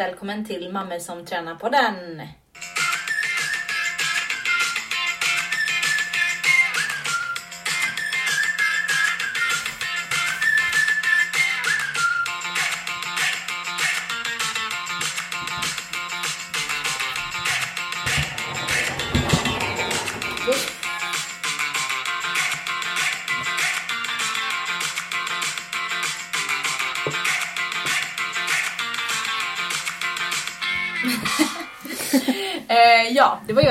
[0.00, 2.22] Välkommen till Mammor som tränar på den.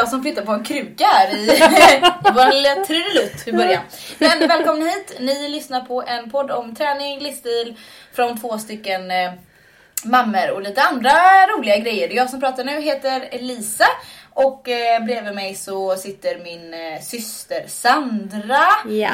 [0.10, 1.44] Som flyttade på en kruka här i,
[2.28, 3.84] i vår lilla trudelutt i början.
[4.18, 5.18] Men välkomna hit!
[5.20, 7.76] Ni lyssnar på en podd om träning, livsstil
[8.14, 9.32] från två stycken eh,
[10.04, 11.12] mammor och lite andra
[11.48, 12.10] roliga grejer.
[12.10, 13.86] Jag som pratar nu heter Elisa
[14.34, 18.66] och eh, bredvid mig så sitter min eh, syster Sandra.
[18.90, 19.12] Ja.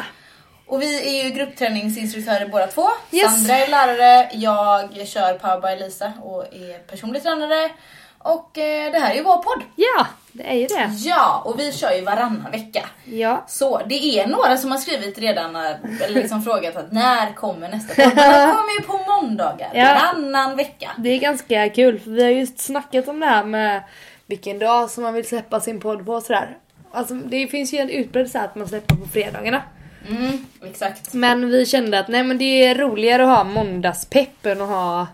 [0.66, 2.88] Och vi är ju gruppträningsinstruktörer båda två.
[3.10, 3.34] Yes.
[3.34, 7.70] Sandra är lärare, jag kör Power by Elisa och är personlig tränare.
[8.18, 9.62] Och eh, det här är ju vår podd.
[9.76, 10.90] Ja, det är ju det.
[10.96, 12.84] Ja, och vi kör ju varannan vecka.
[13.04, 13.44] Ja.
[13.48, 15.62] Så det är några som har skrivit redan, eh,
[16.00, 18.16] eller liksom frågat att när kommer nästa podd?
[18.16, 19.84] Den kommer ju på måndagar, Ja.
[19.84, 20.90] varannan vecka.
[20.98, 23.82] Det är ganska kul för vi har just snackat om det här med
[24.26, 26.56] vilken dag som man vill släppa sin podd på och sådär.
[26.92, 29.62] Alltså det finns ju en utbredd så att man släpper på fredagarna.
[30.08, 31.12] Mm, exakt.
[31.14, 35.06] Men vi kände att nej men det är roligare att ha måndagspepp än att ha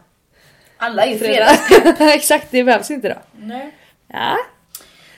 [0.83, 1.47] Alla är ju fredag.
[1.47, 2.15] fredag.
[2.15, 3.15] Exakt, det behövs inte då.
[3.41, 3.71] Nej.
[4.09, 4.37] Ja.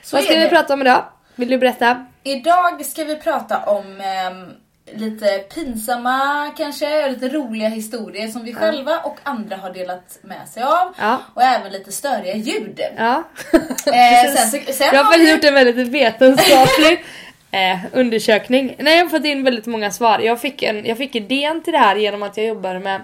[0.02, 1.04] Så Vad ska vi prata om idag?
[1.34, 2.06] Vill du berätta?
[2.22, 4.50] Idag ska vi prata om ehm,
[4.98, 10.62] lite pinsamma kanske, lite roliga historier som vi själva och andra har delat med sig
[10.62, 10.94] av.
[10.98, 11.18] Ja.
[11.34, 12.80] Och även lite störiga ljud.
[12.96, 13.22] Ja.
[13.52, 17.04] Eh, sen, sen jag har har faktiskt vi- gjort en väldigt vetenskaplig
[17.50, 18.74] eh, undersökning.
[18.78, 20.18] Nej, jag har fått in väldigt många svar.
[20.18, 23.00] Jag fick, en, jag fick idén till det här genom att jag jobbar med,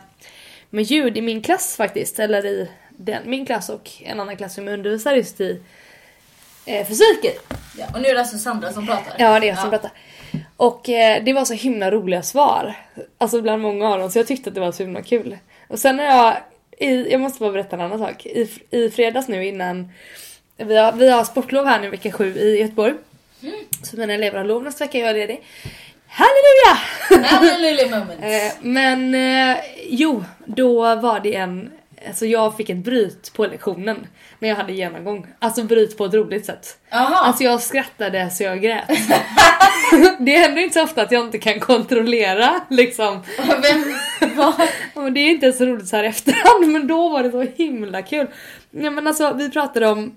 [0.71, 2.19] med ljud i min klass faktiskt.
[2.19, 5.61] Eller i den, min klass och en annan klass som jag undervisar just i
[6.67, 7.33] eh, fysiken.
[7.79, 9.15] Ja, och nu är det alltså Sandra som pratar.
[9.19, 9.91] Ja, det är jag som pratar.
[10.57, 12.75] Och eh, det var så himla roliga svar.
[13.19, 15.37] Alltså bland många av dem, så jag tyckte att det var så himla kul.
[15.69, 16.37] Och sen när jag,
[16.79, 18.27] i, jag måste bara berätta en annan sak.
[18.27, 19.93] I, i fredags nu innan,
[20.57, 22.95] vi har, vi har sportlov här nu vecka sju i Göteborg.
[23.83, 25.43] Så mina elever har lov nästa vecka, jag är ledig.
[26.11, 27.27] Halleluja!
[27.29, 28.21] Hallelujah moment.
[28.23, 29.57] Eh, men eh,
[29.89, 31.71] jo, då var det en,
[32.09, 34.07] alltså jag fick ett bryt på lektionen
[34.39, 35.27] när jag hade genomgång.
[35.39, 36.79] Alltså bryt på ett roligt sätt.
[36.91, 37.17] Jaha.
[37.17, 38.89] Alltså jag skrattade så jag grät.
[40.19, 43.23] det händer inte så ofta att jag inte kan kontrollera liksom.
[43.63, 43.85] Vem,
[44.37, 44.55] vad?
[45.15, 48.27] Det är inte så roligt så här efterhand men då var det så himla kul.
[48.71, 50.13] Ja, men alltså vi pratade om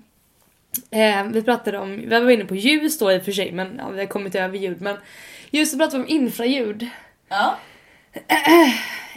[0.90, 3.74] eh, vi pratade om, vi var inne på ljus då i och för sig men
[3.78, 4.96] ja, vi har kommit över ljud men
[5.58, 6.88] just så pratade vi om infraljud.
[7.28, 7.54] Ja.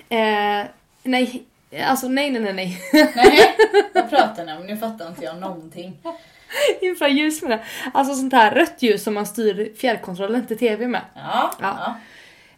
[0.10, 0.66] Eh,
[1.04, 1.44] nej,
[1.86, 2.82] alltså nej nej nej nej.
[3.16, 3.56] Nej,
[3.94, 4.66] vad pratar ni om?
[4.66, 5.98] Nu fattar inte jag någonting.
[6.82, 7.66] Infraljus menar.
[7.94, 11.02] Alltså sånt här rött ljus som man styr fjärrkontrollen till TV med.
[11.16, 11.52] Ja.
[11.62, 11.96] Ja.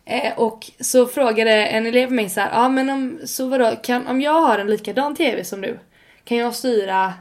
[0.06, 0.14] ja.
[0.14, 4.08] Eh, och så frågade en elev mig så här, ja men om, så vadå, kan,
[4.08, 5.80] om jag har en likadan TV som du,
[6.24, 7.14] kan jag styra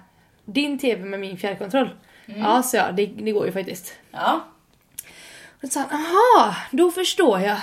[0.44, 1.90] din TV med min fjärrkontroll?
[2.26, 3.94] Ja, så jag, det, det går ju faktiskt.
[4.10, 4.40] ja.
[5.62, 7.60] Och då sa han, aha, då förstår jag.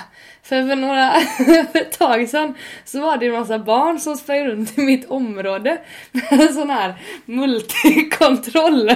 [0.48, 1.12] För för några,
[1.72, 5.10] för ett tag sedan så var det en massa barn som sprang runt i mitt
[5.10, 5.78] område
[6.12, 8.90] med en sån här multikontroll.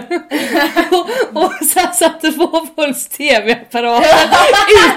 [0.90, 4.30] och, och så här satte på folks TV-apparater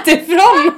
[0.00, 0.72] utifrån.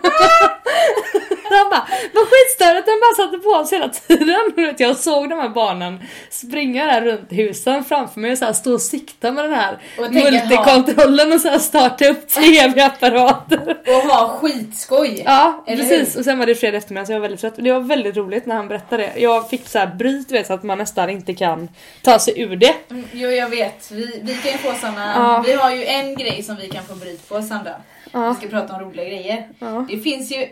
[1.50, 4.74] Han bara, vad skitstörigt den bara satte på oss hela tiden.
[4.78, 8.72] Jag såg de här barnen springa där runt husen framför mig och så här stå
[8.72, 9.78] och sikta med den här
[10.10, 13.76] multikontrollen och så här starta upp TV-apparater.
[13.86, 15.22] Och ha skitskoj.
[15.24, 16.14] Ja, Eller precis.
[16.14, 16.20] hur?
[16.20, 17.54] Och sen var det fredag eftermiddag så jag var väldigt trött.
[17.56, 19.20] Det var väldigt roligt när han berättade det.
[19.20, 21.68] Jag fick så här bryt vet, så att man nästan inte kan
[22.02, 22.74] ta sig ur det.
[22.90, 23.90] Mm, Jo, jag vet.
[23.90, 25.12] Vi, vi kan ju få såna...
[25.16, 25.42] Ja.
[25.46, 27.74] Vi har ju en grej som vi kan få bryt på, Sandra.
[28.16, 28.28] Ja.
[28.40, 29.48] Vi ska prata om roliga grejer.
[29.58, 29.86] Ja.
[29.90, 30.48] Det finns ju...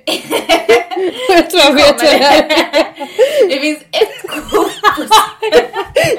[1.28, 2.48] Jag tror jag vet vad det är.
[3.48, 5.04] det finns ett kort på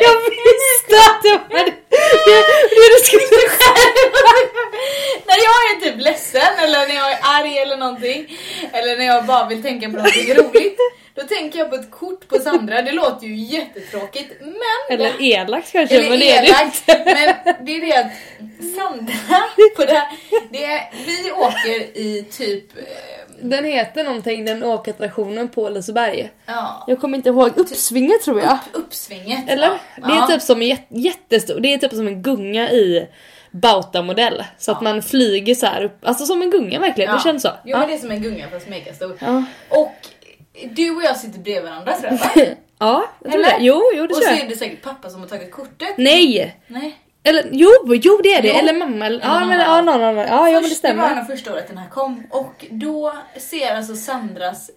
[0.06, 0.16] Jag
[0.62, 1.74] visste att det var det.
[2.70, 3.26] Du skulle
[5.28, 8.38] när jag är typ ledsen eller när jag är arg eller någonting
[8.74, 10.80] eller när jag bara vill tänka på någonting roligt
[11.16, 12.82] då tänker jag på ett kort på Sandra.
[12.82, 17.66] Det låter ju jättetråkigt men Eller elakt kanske, eller men det är det elakt, men
[17.66, 18.12] det är det att
[18.78, 19.14] Sandra
[19.76, 20.08] på det här,
[20.52, 22.84] det är, vi åker i typ eh,
[23.42, 26.32] Den heter någonting, den åkattraktionen på Liseberg.
[26.46, 28.58] ja, Jag kommer inte ihåg, Uppsvinget tror jag.
[28.74, 29.50] uppsvinget.
[29.50, 29.68] Eller?
[29.68, 29.78] Ja.
[30.08, 30.28] Det är Ja.
[30.28, 33.08] typ som en jät- jättestor, det är typ som en gunga i
[33.52, 34.44] Bauta-modell.
[34.58, 37.50] Så att man flyger så här upp, alltså som en gunga verkligen, det känns så.
[37.66, 39.18] Jo men det är som en gunga fast megastor.
[39.22, 39.44] Ja.
[39.70, 39.96] Och
[40.72, 42.52] du och jag sitter bredvid varandra tror jag va?
[42.80, 43.60] Ja, jag tror Eller?
[43.60, 43.64] det.
[43.66, 44.40] Jo, jo det Och tror så jag.
[44.46, 45.98] är det säkert pappa som har tagit kortet.
[45.98, 46.56] Nej!
[46.68, 46.96] Nej.
[47.26, 48.48] Eller jo, jo det är det.
[48.48, 48.54] Jo.
[48.56, 49.06] Eller mamma.
[49.06, 50.18] Eller, ja, men, ja, någon annan.
[50.18, 51.16] Ja, ja men det Först- var stämmer.
[51.16, 54.72] nog första året den här kom och då ser alltså Sandras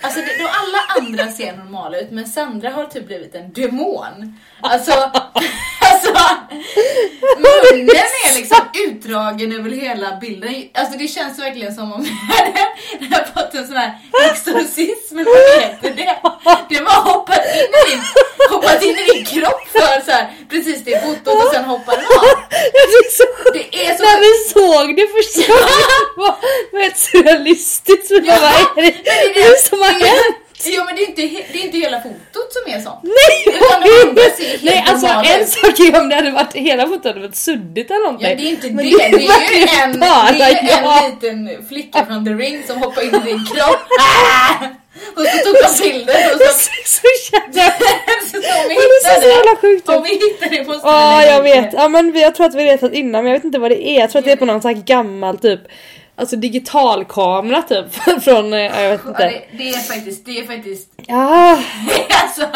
[0.00, 4.38] Alltså det, då alla andra ser normala ut men Sandra har typ blivit en demon.
[4.60, 4.92] Alltså,
[5.80, 6.12] alltså
[7.36, 7.96] munnen
[8.28, 10.64] är liksom utdragen över hela bilden.
[10.74, 12.06] Alltså det känns verkligen som om
[13.00, 13.98] jag hade fått en sån här
[14.30, 16.16] exorcism eller vad heter det?
[16.68, 18.02] Det var hoppat in i din,
[18.50, 22.04] hoppat in i din kropp för så här, precis det fotot och sen hoppar den
[22.04, 22.42] av.
[23.52, 25.68] Det är så När vi såg det första gången
[26.16, 26.34] var
[26.72, 28.10] var helt surrealistiskt.
[28.10, 30.36] Men det är som hänt?
[30.64, 33.00] Jo men det är, inte, det är inte hela fotot som är sånt.
[33.02, 33.56] Nej!
[33.56, 33.80] Utan
[34.14, 34.30] de
[34.62, 38.04] Nej alltså en sak är om det hade varit hela fotot hade varit suddigt eller
[38.04, 38.28] någonting.
[38.28, 41.10] Ja det är inte Men det, det är ju verkligen en, bara det är en
[41.10, 43.86] liten flicka från The Ring som hoppar in i din kropp.
[44.00, 44.66] Ah!
[45.16, 46.70] Och så tog de bilden och Det så...
[46.84, 47.70] så jävla...
[48.30, 51.42] så Ja, det ser hittar så jävla det, sjukt vi hittar det måste Ja jag
[51.42, 51.76] vet, det.
[51.76, 53.88] ja men jag tror att vi vet att innan men jag vet inte vad det
[53.88, 54.00] är.
[54.00, 55.60] Jag tror att det är på någon sån här gammal typ
[56.18, 57.92] Alltså digitalkamera typ
[58.24, 59.22] från, eh, ja, jag vet Ja, inte.
[59.24, 61.58] det, det är faktiskt, det är faktiskt, Ja,
[62.22, 62.48] alltså,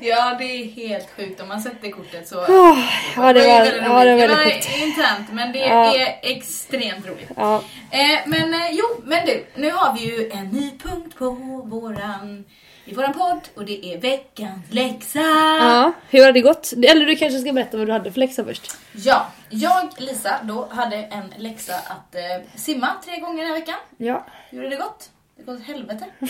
[0.00, 2.38] ja det är helt sjukt om man sätter kortet så.
[2.40, 2.76] ah,
[3.16, 4.68] ja det var, väldigt ja, det var väldigt det sjukt.
[4.80, 5.94] var internt men det Ja.
[5.96, 7.30] är extremt roligt.
[7.36, 7.62] Ja.
[7.90, 11.30] Eh, men eh, jo, men du, nu har vi ju en ny punkt på
[11.64, 12.44] våran,
[12.84, 15.20] i våran podd och det är veckans läxa.
[15.60, 16.72] ja, hur har det gått?
[16.72, 18.72] Eller du kanske ska berätta vad du hade för läxa först?
[18.92, 22.20] Ja, jag, Lisa, då hade en läxa att eh,
[22.54, 23.76] simma tre gånger i veckan.
[23.96, 24.26] Ja.
[24.50, 25.10] Gjorde det gott?
[25.36, 26.04] Det gått åt helvete.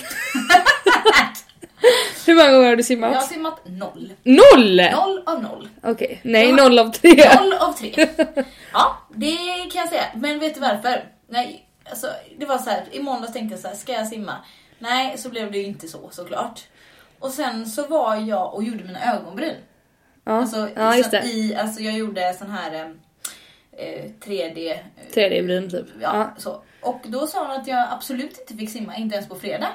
[2.26, 3.14] Hur många gånger har du Jag simmat?
[3.14, 4.12] har simmat noll.
[4.22, 4.76] Noll!
[4.92, 5.68] Noll av noll.
[5.82, 6.56] Okej, nej Ja.
[6.56, 7.30] noll av tre.
[7.40, 8.08] Noll av tre.
[8.72, 9.36] Ja, det
[9.72, 10.04] kan jag säga.
[10.14, 11.04] Men vet du varför?
[11.28, 12.06] Nej, alltså,
[12.38, 12.84] det var så här.
[12.92, 14.32] I måndags tänkte jag så här, ska jag simma?
[14.82, 16.60] Nej, så blev det ju inte så såklart.
[17.18, 19.54] Och sen så var jag och gjorde mina ögonbryn.
[20.24, 21.22] Ja, Alltså, ja just så- det.
[21.22, 22.94] I, alltså jag gjorde sån här
[23.78, 24.70] eh, 3D.
[24.72, 24.78] eh,
[25.14, 25.86] 3D-bryn typ.
[26.00, 26.30] Ja, Ja.
[26.38, 26.62] Så.
[26.80, 29.68] Och då sa hon att jag absolut inte fick simma, inte ens på fredag.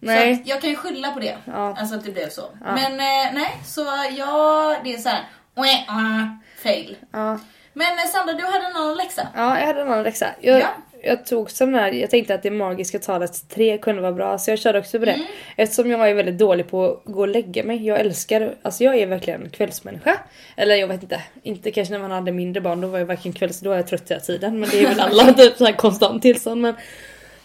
[0.00, 0.32] Så Nej.
[0.32, 1.36] att jag kan ju skylla på det.
[1.44, 1.76] Ja.
[1.78, 2.42] Alltså att det blev så.
[2.64, 2.74] Ja.
[2.74, 3.80] Men eh, nej, så
[4.16, 5.22] jag, det är så här.
[5.54, 6.96] "Wah, ah", fail.
[7.12, 7.38] Ja.
[7.72, 9.28] Men eh, Sandra, du hade en annan läxa.
[9.34, 10.26] ja, jag hade en annan läxa.
[10.40, 10.66] Jag, Ja.
[11.02, 14.50] Jag tog som här, jag tänkte att det magiska talet tre kunde vara bra så
[14.50, 15.12] jag körde också på det.
[15.12, 15.26] Mm.
[15.56, 17.86] Eftersom jag är väldigt dålig på att gå och lägga mig.
[17.86, 20.18] Jag älskar, alltså jag är verkligen kvällsmänniska.
[20.56, 23.32] Eller jag vet inte, inte kanske när man hade mindre barn då var jag varken
[23.32, 24.60] kvälls, då var jag trött hela tiden.
[24.60, 26.60] Men det är väl alla typ så här konstant tillstånd.
[26.60, 26.74] Men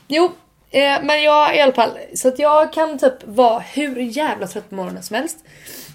[0.08, 0.32] jo,
[0.72, 1.92] eh, men jag i alla fall.
[2.14, 5.38] Så att jag kan typ vara hur jävla trött på morgonen som helst.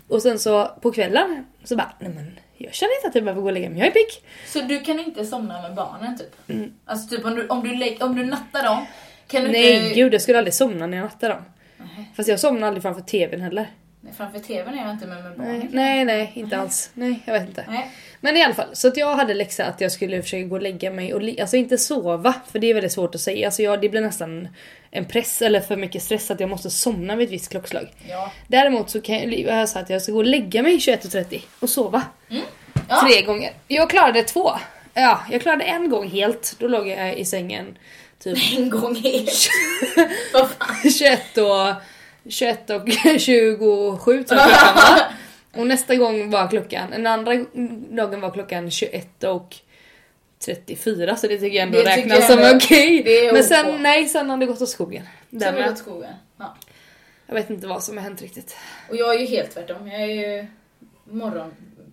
[0.08, 3.40] Och sen så på kvällen så bara, nej men jag känner inte att jag behöver
[3.42, 4.22] gå och lägga mig, jag är pigg.
[4.46, 6.50] Så du kan inte somna med barnen typ?
[6.50, 6.72] Mm.
[6.84, 8.86] Alltså typ om du, om du, om du nattar dem,
[9.26, 9.94] kan du Nej inte...
[9.94, 11.42] gud jag skulle aldrig somna när jag nattar dem.
[11.76, 13.70] Nej, Fast jag somnar aldrig framför tvn heller.
[14.16, 15.58] Framför tvn är jag inte med med barnen.
[15.58, 16.90] Nej, nej, nej inte alls.
[16.94, 17.64] Nej, jag vet inte.
[17.68, 17.90] Nej.
[18.20, 20.62] Men i alla fall, så att jag hade läxa att jag skulle försöka gå och
[20.62, 23.46] lägga mig och alltså inte sova, för det är väldigt svårt att säga.
[23.46, 24.48] Alltså jag, det blir nästan
[24.90, 27.88] en press eller för mycket stress att jag måste somna vid ett visst klockslag.
[28.08, 28.32] Ja.
[28.48, 31.40] Däremot så kan jag, jag har sagt att jag ska gå och lägga mig 21.30
[31.60, 32.02] och sova.
[32.88, 33.00] Ja.
[33.06, 33.52] Tre gånger.
[33.68, 34.52] Jag klarade två.
[34.94, 36.56] Ja, jag klarade en gång helt.
[36.58, 37.78] Då låg jag i sängen
[38.18, 39.48] typ En gång helt.
[40.32, 40.90] Vad fan.
[40.90, 41.74] 21 och
[42.32, 42.88] 21 och
[43.20, 44.48] 27 tror jag.
[45.58, 47.34] Och nästa gång var klockan, den andra
[47.90, 49.56] dagen var klockan 21 och
[50.44, 53.26] 34 så det tycker jag ändå Det räknas som okej.
[53.26, 53.48] är Men OK.
[53.48, 55.02] sen, nej sen har det gått åt skogen.
[55.30, 56.12] Sen har det gått skogen.
[56.36, 56.56] Ja.
[57.26, 58.56] Jag vet inte vad som har hänt riktigt.
[58.90, 59.88] Och jag är ju helt tvärtom.
[59.88, 60.46] Jag är ju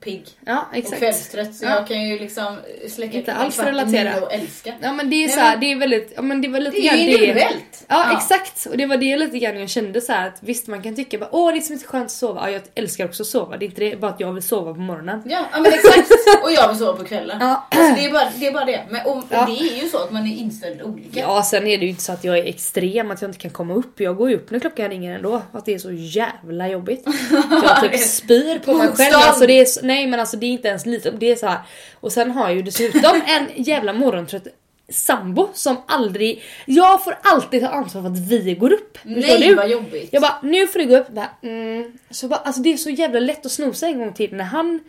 [0.06, 0.98] morgonpigg Ja och exakt.
[1.00, 1.56] kvällstrött.
[1.56, 1.70] Så Ja.
[1.70, 2.58] jag kan ju liksom
[2.90, 4.22] släcka Inte alls relatera.
[4.22, 4.74] och älska.
[4.82, 6.88] Ja men det är så här, det är väldigt, ja men det var lite Det
[6.88, 7.86] är ju individuellt.
[7.88, 8.18] Ja, Ja.
[8.18, 10.96] exakt, och det var det lite grann jag kände så här att visst man kan
[10.96, 13.28] tycka bara, åh det är så inte skönt att sova, ja jag älskar också att
[13.28, 15.22] sova, det är inte det, bara att jag vill sova på morgonen.
[15.26, 16.12] Ja, ja men exakt.
[16.44, 17.38] Och jag vill sova på kvällen.
[17.42, 17.68] Ja.
[17.72, 18.82] Alltså, det, är bara, det är bara det.
[18.90, 19.46] Men, och, och Ja.
[19.46, 21.20] det är ju så att man är inställd olika.
[21.20, 23.52] Ja sen är det ju inte så att jag är extrem, att jag inte kan
[23.52, 24.00] komma upp.
[24.00, 25.42] Jag går ju upp när klockan ringer ändå.
[25.52, 27.06] Att det är så jävla jobbigt.
[27.64, 29.16] Jag typ spyr på mig själv.
[29.16, 31.48] Alltså det är, så- nej men alltså det är inte ens lite, det är så
[31.48, 31.60] här.
[32.00, 34.48] Och sen har jag ju dessutom en jävla morgontrött
[34.90, 36.44] sambo som aldrig...
[36.66, 38.98] Jag får alltid ta ansvar för att vi går upp.
[39.04, 39.56] Nej du?
[39.56, 40.10] vad jobbigt.
[40.12, 41.10] Jag bara, nu får du gå upp.
[41.10, 41.98] Bara, mm.
[42.10, 44.80] så bara, alltså det är så jävla lätt att snosa en gång till när han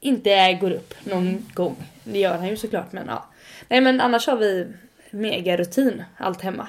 [0.00, 1.76] inte går upp någon gång.
[2.04, 3.26] Det gör han ju såklart men ja.
[3.68, 4.66] Nej men annars har vi
[5.10, 6.68] mega rutin allt hemma.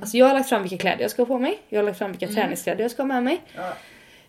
[0.00, 1.58] Alltså jag har lagt fram vilka kläder jag ska ha på mig.
[1.68, 3.40] Jag har lagt fram vilka träningskläder jag ska ha med mig.
[3.56, 3.76] Ja.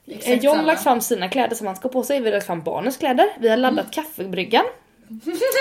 [0.08, 2.20] Eh, Exakt John har lagt fram sina kläder som han ska på sig.
[2.20, 3.28] Vi har lagt fram barnens kläder.
[3.40, 4.66] Vi har laddat kaffebryggan.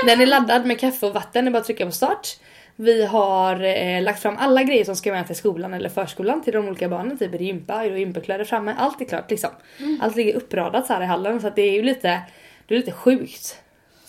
[0.07, 2.29] Den är laddad med kaffe och vatten, det är bara att trycka på start.
[2.77, 6.53] Vi har eh, lagt fram alla grejer som ska med till skolan eller förskolan till
[6.53, 7.19] de olika barnen.
[7.19, 8.75] Typ gympa, gympakläder framme.
[8.79, 9.51] Allt är klart liksom.
[9.79, 10.01] Mm.
[10.03, 12.21] Allt ligger uppradat så här i hallen så att det är ju lite,
[12.67, 13.63] det är lite sjukt.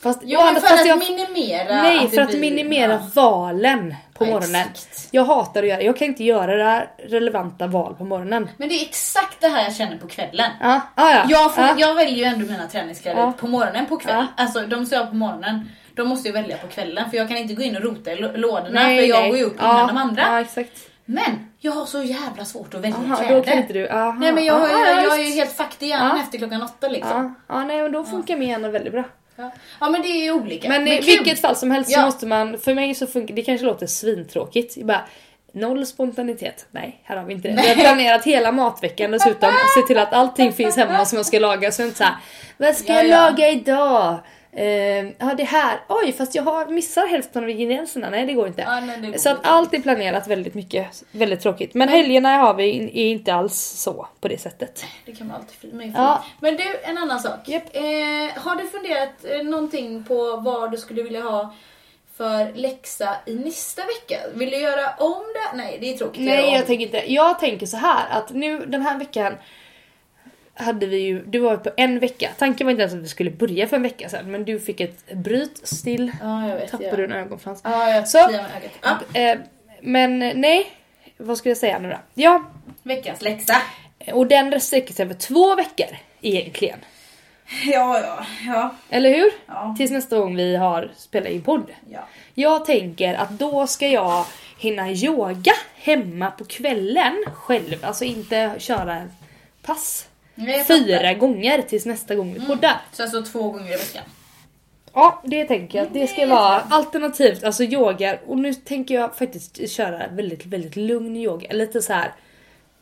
[0.08, 3.00] Fast, Jo men för fast att jag- minimera Nej, att för att blir- minimera ja.
[3.22, 4.62] valen på Ja, morgonen.
[4.72, 5.08] exakt.
[5.12, 8.50] Jag hatar att göra Jag kan inte göra det här relevanta val på morgonen.
[8.58, 10.52] Men det är exakt det här jag känner på kvällen.
[10.62, 11.26] Ja, ah, ja.
[11.30, 11.74] Jag, får, ja.
[11.78, 14.16] jag väljer ju ändå mina träningskläder på morgonen på kväll.
[14.38, 14.44] Ja.
[14.44, 17.28] Alltså de som jag har på morgonen, de måste jag välja på kvällen för jag
[17.28, 19.30] kan inte gå in och rota i lå- lådorna Nej, för jag nej.
[19.30, 20.40] går ju upp innan de andra.
[20.40, 20.72] Exakt.
[21.06, 23.36] Men jag har så jävla svårt att välja Aha, kläder.
[23.36, 23.90] då kan inte du.
[23.90, 26.38] Aha, Nej men jag, aha, jag, ja, jag är ju helt fucked i hjärnan efter
[26.38, 27.36] klockan åtta liksom.
[27.48, 29.04] Ja, ja nej men då funkar min hjärna väldigt bra.
[29.38, 29.51] Ja.
[29.79, 30.70] ja men det är ju olika.
[30.70, 32.06] Men, i vilket fall som helst så Ja.
[32.06, 34.77] måste man, för mig så funkar det kanske låter svintråkigt.
[34.84, 35.01] Bara,
[35.51, 36.65] noll spontanitet.
[36.72, 37.62] Nej, här har vi inte det.
[37.62, 41.39] Vi har planerat hela matveckan dessutom se till att allting finns hemma som jag ska
[41.39, 41.72] laga.
[41.72, 42.15] Så inte såhär,
[42.58, 43.29] vad ska Ja, jag ja.
[43.29, 44.20] laga idag?
[44.58, 48.10] Uh, ja det här, oj fast jag har missar hälften av ingredienserna.
[48.10, 48.62] Nej det går inte.
[48.62, 49.50] Ja, nej, det går så att inte.
[49.50, 51.74] allt är planerat väldigt mycket, väldigt tråkigt.
[51.74, 54.86] Men helgerna har vi in- är inte alls så på det sättet.
[55.06, 55.94] Det kan man alltid med.
[55.96, 56.24] Ja.
[56.40, 57.40] Men du, en annan sak.
[57.46, 57.76] Japp.
[57.76, 57.82] Eh,
[58.42, 61.54] har du funderat eh, någonting på vad du skulle vilja ha
[62.18, 64.20] för läxa i nästa vecka?
[64.34, 65.58] Vill du göra om det?
[65.58, 67.14] Nej, det är tråkigt Nej jag tänker inte.
[67.14, 69.34] Jag tänker så här att nu den här veckan
[70.58, 72.30] hade vi ju, du var på en vecka.
[72.38, 74.80] Tanken var inte ens att vi skulle börja för en vecka sedan men du fick
[74.80, 76.12] ett bryt still.
[76.22, 76.72] Ja, jag vet.
[76.72, 76.96] Tappade ja.
[76.96, 77.62] du en ögonfrans.
[77.64, 78.30] Ja, jag Så.
[78.82, 79.20] Ja.
[79.22, 79.38] Eh,
[79.82, 80.72] men nej,
[81.18, 81.98] vad ska jag säga nu då?
[82.14, 82.44] Ja,
[82.84, 83.56] Veckans läxa.
[84.14, 86.80] och den sträcker sig över två veckor egentligen.
[87.66, 88.76] Ja, ja, ja.
[88.90, 89.32] Eller hur?
[89.46, 89.76] Ja.
[89.78, 91.72] Tills nästa gång vi har spelat in podd.
[91.90, 92.00] ja.
[92.34, 94.26] Jag tänker att då ska jag
[94.58, 97.86] hinna yoga hemma på kvällen själv.
[97.86, 99.08] Alltså inte köra
[99.62, 100.07] pass
[100.67, 102.82] fyra gånger tills nästa gång vi poddar.
[102.91, 104.03] Så alltså två gånger i veckan.
[104.94, 108.20] Ja, det tänker jag det ska vara alternativt, alltså yoga.
[108.27, 111.53] Och nu tänker jag faktiskt köra väldigt, väldigt lugn yoga.
[111.53, 112.13] Lite så här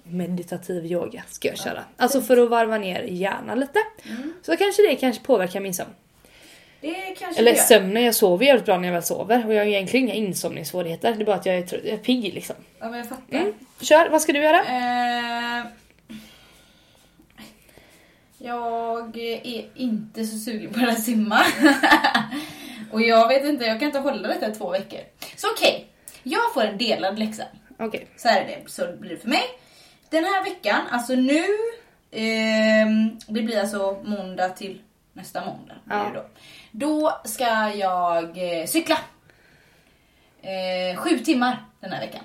[0.03, 1.83] meditativ yoga ska jag köra.
[1.97, 3.79] Alltså för att varva ner hjärnan lite.
[4.41, 5.89] Så kanske det kanske påverkar min sömn.
[6.81, 9.47] Det kanske Eller sömnen, jag sover jävligt bra när jag väl sover.
[9.47, 11.13] Och jag har egentligen inga insomningssvårigheter.
[11.13, 12.55] Det är bara att jag är, trött, jag är pigg liksom.
[12.79, 13.37] Ja, men jag fattar.
[13.37, 13.53] Mm.
[13.81, 14.59] Kör, vad ska du göra?
[14.59, 15.65] Eh,
[18.45, 21.45] jag är inte så sugen på att simma.
[22.91, 24.99] Och jag vet inte, jag kan inte hålla detta i två veckor.
[25.35, 25.87] Så okej,
[26.23, 27.43] jag får en delad läxa.
[27.79, 28.07] Okej.
[28.17, 29.43] Så här är det, så blir det för mig.
[30.09, 31.43] Den här veckan, alltså nu,
[32.11, 34.81] ehm, det blir alltså måndag till
[35.13, 35.75] nästa måndag.
[35.89, 36.11] Ja.
[36.13, 36.25] Då.
[36.71, 38.97] då ska jag eh, cykla.
[40.41, 42.23] Eh, sju timmar den här veckan.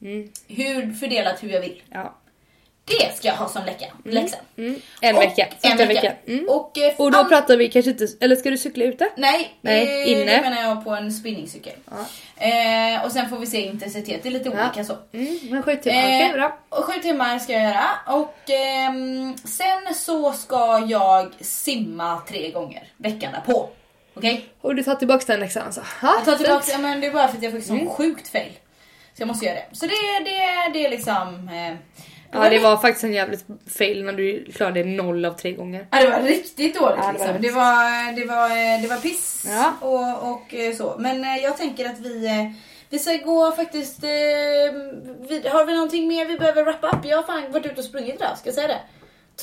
[0.00, 0.28] Mm.
[0.48, 1.82] Hur fördelat hur jag vill.
[1.90, 2.17] Ja.
[2.88, 3.62] Det ska jag ha som
[4.04, 4.36] läxa.
[4.58, 4.80] Mm.
[5.00, 5.46] En Och- vecka.
[5.62, 5.94] En vecka.
[5.94, 6.12] vecka.
[6.26, 6.48] Mm.
[6.48, 9.08] Och, eh, Och då an- pratar vi kanske inte, eller ska du cykla ute?
[9.16, 10.24] Nej, Nej, eh, inne.
[10.36, 11.72] det menar jag på en spinningcykel.
[11.90, 11.96] Ja.
[12.46, 14.96] Eh, och sen får vi se intensitet, det är lite olika så.
[15.12, 15.38] Mm.
[15.50, 16.58] Men sju timmar, Eh, bra.
[16.68, 17.84] Och sju timmar ska jag göra.
[18.06, 23.68] Och ehm, sen så ska jag simma tre gånger veckan därpå.
[24.14, 24.44] Okej?
[24.60, 25.80] Och du tar tillbaka den läxan alltså?
[26.02, 27.90] Ja, Jag tar tillbaka, ja, men det är bara för att jag fick sån Mm.
[27.90, 28.52] sjukt fail.
[29.14, 29.76] Så jag måste göra det.
[29.76, 31.50] Så det, det, det är liksom...
[32.32, 33.44] Ja det var faktiskt en jävligt
[33.78, 35.86] fail när du klarade noll av tre gånger.
[35.90, 37.32] Ja, det var riktigt dåligt Ja, det var liksom.
[37.32, 37.48] det.
[37.48, 39.72] Det var, det var, eh, det var piss Ja.
[39.80, 40.96] och, och eh, så.
[40.98, 42.28] Men eh, jag tänker att vi,
[42.90, 44.04] vi ska gå faktiskt...
[45.28, 47.04] Vid, har vi någonting mer vi behöver wrappa upp?
[47.04, 48.80] Jag har fan varit ute och sprungit idag, ska jag säga det?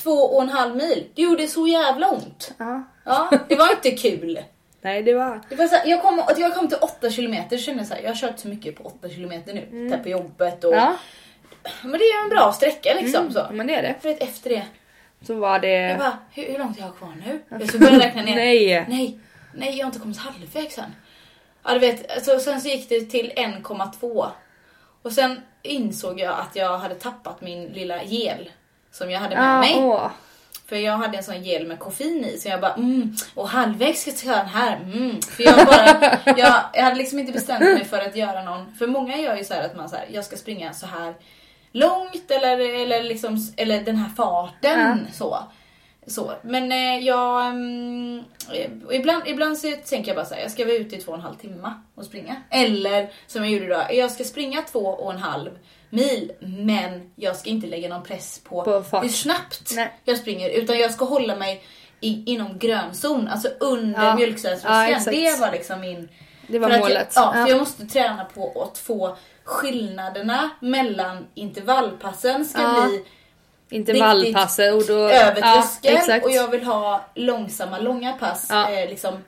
[0.02, 1.06] Två och en halv mil.
[1.14, 2.54] Det gjorde så jävla ont.
[2.58, 2.82] Ja.
[3.04, 4.38] Ja, det var inte kul.
[4.80, 5.40] Nej det var...
[5.48, 8.10] Det var så här, jag, kom, jag kom till 8 kilometer kände så här, jag
[8.10, 9.88] har kört så mycket på 8 kilometer nu.
[9.88, 10.72] Där på jobbet och...
[10.72, 10.84] Mm.
[10.84, 10.96] Ja,
[11.82, 13.20] Men det är ju en bra sträcka liksom.
[13.20, 13.32] mm.
[13.32, 13.46] så.
[13.50, 13.94] men det är det.
[14.00, 14.62] För att efter det,
[15.26, 15.68] Så var det...
[15.68, 17.42] jag bara, hur, hur långt har jag kvar nu?
[17.48, 18.34] Jag ska börja räkna ner.
[18.36, 18.84] Nej.
[18.88, 19.18] Nej,
[19.54, 20.94] nej jag har inte kommit halvvägs än.
[21.64, 24.26] Ja du vet, alltså, sen så gick det till 1,2.
[25.02, 28.50] Och sen insåg jag att jag hade tappat min lilla gel
[28.90, 29.74] som jag hade med Ja, mig.
[29.78, 30.10] åh.
[30.68, 34.00] För jag hade en sån gel med koffein i så jag bara mm, och halvvägs
[34.00, 34.76] ska jag ta den här.
[34.76, 35.22] Mm.
[35.22, 38.86] För jag, bara, jag, jag hade liksom inte bestämt mig för att göra någon, för
[38.86, 41.14] många gör ju så här att man så här, jag ska springa så här
[41.72, 45.38] långt eller, eller, liksom, eller den här farten så.
[46.06, 47.46] Så, men eh, jag...
[47.46, 51.00] Mm, eh, ibland, ibland så tänker jag bara så här, jag ska vara ute i
[51.00, 52.42] två och en halv timme och springa.
[52.50, 55.50] Eller som jag gjorde idag, jag ska springa två och en halv
[55.96, 59.92] mil men jag ska inte lägga någon press på, På hur snabbt Nej.
[60.04, 61.62] jag springer utan jag ska hålla mig
[62.00, 64.08] i, inom grönzon, alltså under Ja.
[64.08, 64.96] Ja, mjölksyratröskeln.
[64.96, 65.10] exakt.
[65.16, 66.08] det var liksom min...
[66.48, 67.12] Det var målet.
[67.14, 67.42] Jag, ja, Ja.
[67.44, 72.86] för jag måste träna på att få skillnaderna mellan intervallpassen ska Ja.
[72.88, 73.04] bli
[73.70, 74.94] Intervallpasset och då...
[74.94, 78.46] över ja, tröskeln och jag vill ha långsamma, långa pass.
[78.50, 78.70] Ja.
[78.70, 79.24] Eh, liksom,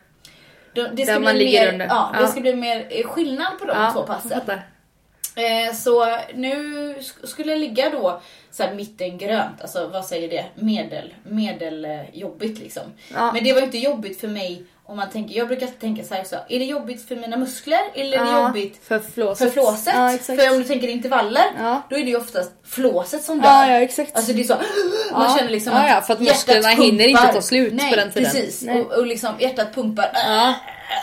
[0.75, 1.87] de, det ska bli mer.
[1.89, 2.27] Ja, det Ja.
[2.29, 4.41] ska bli mer skillnad på de två passen.
[5.39, 6.55] Eh, så nu
[6.99, 10.45] sk- skulle jag ligga då så här mitten grönt, alltså vad säger det?
[10.55, 12.83] Medel, medel eh, jobbigt liksom.
[13.15, 13.33] Ja.
[13.33, 16.21] Men det var inte jobbigt för mig om man tänker, jag brukar tänka så här
[16.21, 19.39] också, är det jobbigt för mina muskler eller är det jobbigt för flåset.
[19.55, 19.95] för flåset?
[19.97, 21.83] Ja, för om du tänker intervaller, Ja.
[21.91, 23.49] då är det ju oftast flåset som dör.
[23.69, 24.17] Ja, exakt.
[24.17, 24.57] Alltså det är så,
[25.13, 28.11] man känner liksom att ja, för att musklerna hinner inte ta slut Nej, på den
[28.11, 28.31] tiden.
[28.33, 28.69] precis.
[28.69, 30.11] Och, och liksom hjärtat pumpar.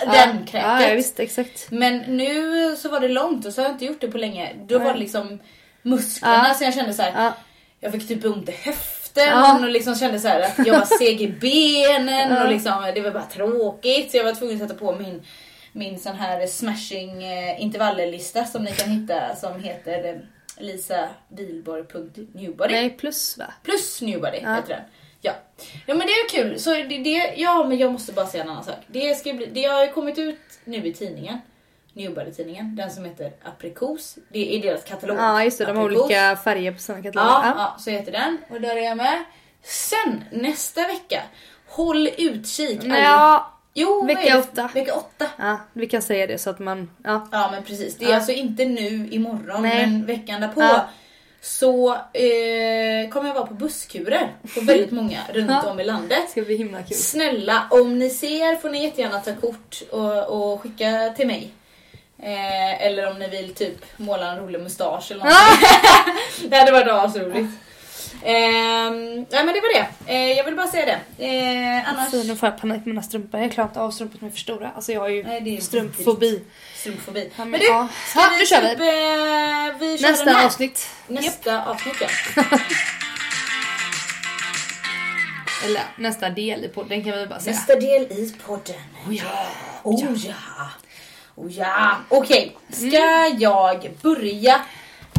[0.05, 0.89] Den ja, kräket.
[0.89, 1.67] ja, visst, exakt.
[1.71, 4.53] Men nu så var det långt och så har jag inte gjort det på länge.
[4.67, 5.39] Då var det liksom
[5.81, 6.53] musklerna Ja.
[6.53, 7.11] så jag kände så här.
[7.23, 7.33] Ja.
[7.79, 9.59] Jag fick typ ont i höften Ja.
[9.59, 13.11] och liksom kände så här att jag var seg i benen och liksom, det var
[13.11, 14.11] bara tråkigt.
[14.11, 15.23] Så jag var tvungen att sätta på min,
[15.71, 20.19] min sån här smashing eh, intervalllista som ni kan hitta som heter eh,
[20.57, 22.73] lisabilborg.newbody.
[22.73, 23.45] Nej, plus va?
[23.63, 24.55] Plus Newbody Ja.
[24.55, 24.81] heter den.
[25.25, 25.33] Ja.
[25.85, 26.59] ja men det är kul.
[26.59, 28.75] Så det, det, ja men jag måste bara säga en annan sak.
[28.87, 31.37] Det, ska bli, det har kommit ut nu i tidningen.
[31.93, 32.75] Newbody-tidningen.
[32.75, 34.17] Den som heter Aprikos.
[34.29, 35.17] Det är deras katalog.
[35.17, 35.65] Ja, just det.
[35.65, 37.31] De har olika färger på sina kataloger.
[37.47, 37.75] Ja, Ja.
[37.79, 38.37] så heter den.
[38.49, 39.23] Och där är jag med.
[39.63, 41.21] Sen nästa vecka.
[41.67, 42.83] Håll utkik.
[42.83, 43.53] Alla- ja.
[43.73, 44.69] jo, vecka åtta.
[44.73, 45.25] Vecka åtta.
[45.37, 46.89] ja, vi kan säga det så att man...
[47.03, 47.27] Ja.
[47.31, 47.97] Ja men precis.
[47.97, 48.15] Det är Ja.
[48.15, 49.85] alltså inte nu imorgon Nej.
[49.87, 50.61] men veckan därpå.
[50.61, 50.85] Ja.
[51.45, 55.71] Så eh, kommer jag vara på busskurer på väldigt många runt Ja.
[55.71, 56.19] om i landet.
[56.25, 56.97] Det ska bli himla kul.
[56.97, 61.51] Snälla, om ni ser får ni jättegärna ta kort och, och skicka till mig.
[62.19, 65.67] Eh, eller om ni vill typ måla en rolig mustasch eller någonting.
[66.49, 67.49] det hade varit asroligt.
[68.21, 70.13] Eh, nej men det var det.
[70.13, 71.25] Eh, jag vill bara säga det.
[71.25, 72.11] Eh, annars...
[72.11, 73.39] Så nu får jag panik med mina strumpor.
[73.39, 74.71] Jag klarar inte av strumpor som är för stora.
[74.75, 75.61] Alltså jag har ju Nej, det är
[76.85, 77.29] strumpfobi.
[77.37, 77.87] Ja, men men du, ja.
[78.07, 78.69] ska Ja, vi kör vi.
[78.69, 80.89] typ, eh, vi kör Nästa avsnitt.
[81.07, 82.07] Nästa avsnitt ja.
[85.65, 87.55] Eller nästa del i podden kan vi bara säga.
[87.55, 88.75] Nästa del i podden.
[89.07, 89.47] Oh ja.
[89.83, 90.33] Oh ja.
[91.35, 91.97] Oh ja.
[92.09, 93.39] Okej, ska Mm.
[93.39, 94.61] jag börja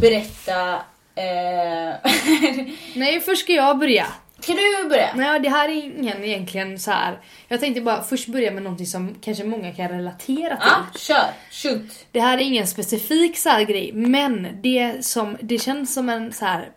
[0.00, 0.74] berätta...
[1.14, 1.94] Eh...
[2.94, 4.06] Nej, först ska jag börja.
[4.46, 5.10] Ska du börja?
[5.14, 7.18] Nej, det här är ingen egentligen så här.
[7.48, 10.68] Jag tänkte bara först börja med någonting som kanske många kan relatera till.
[10.70, 11.30] Ja, kör.
[11.50, 12.06] Shoot.
[12.12, 16.32] Det här är ingen specifik så här grej, men det som det känns som en
[16.32, 16.68] så här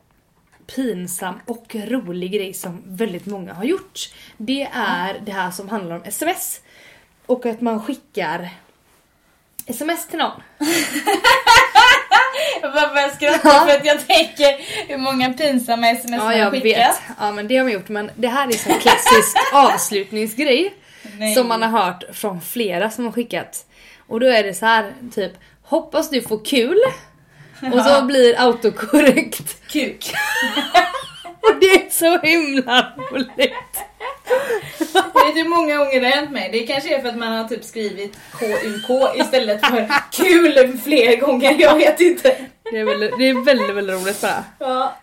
[0.75, 3.99] pinsam och rolig grej som väldigt många har gjort.
[4.37, 6.61] Det är det här som handlar om sms.
[7.25, 8.49] Och att man skickar
[9.65, 10.41] sms till någon.
[12.61, 16.51] Jag bara börjar skratta för att jag tänker hur många pinsamma sms Ja, man har
[16.51, 16.65] skickat.
[16.65, 16.95] vet.
[17.19, 17.89] Ja, men det har man gjort.
[17.89, 20.73] Men det här är så en klassisk avslutningsgrej
[21.17, 21.35] Nej.
[21.35, 23.65] som man har hört från flera som har skickat.
[24.07, 25.31] Och då är det så här typ
[25.63, 26.79] hoppas du får kul
[27.73, 29.67] och så blir autokorrekt.
[29.71, 30.11] Kuk.
[31.41, 33.53] Och det är så himla roligt.
[34.93, 36.49] Vet du hur många gånger det har hänt mig?
[36.51, 41.55] Det kanske är för att man har typ skrivit KUK istället för kul fler gånger.
[41.59, 42.35] Jag vet inte.
[42.71, 44.43] Det är väldigt, det är väldigt, väldigt roligt bara.
[44.59, 44.95] Ja.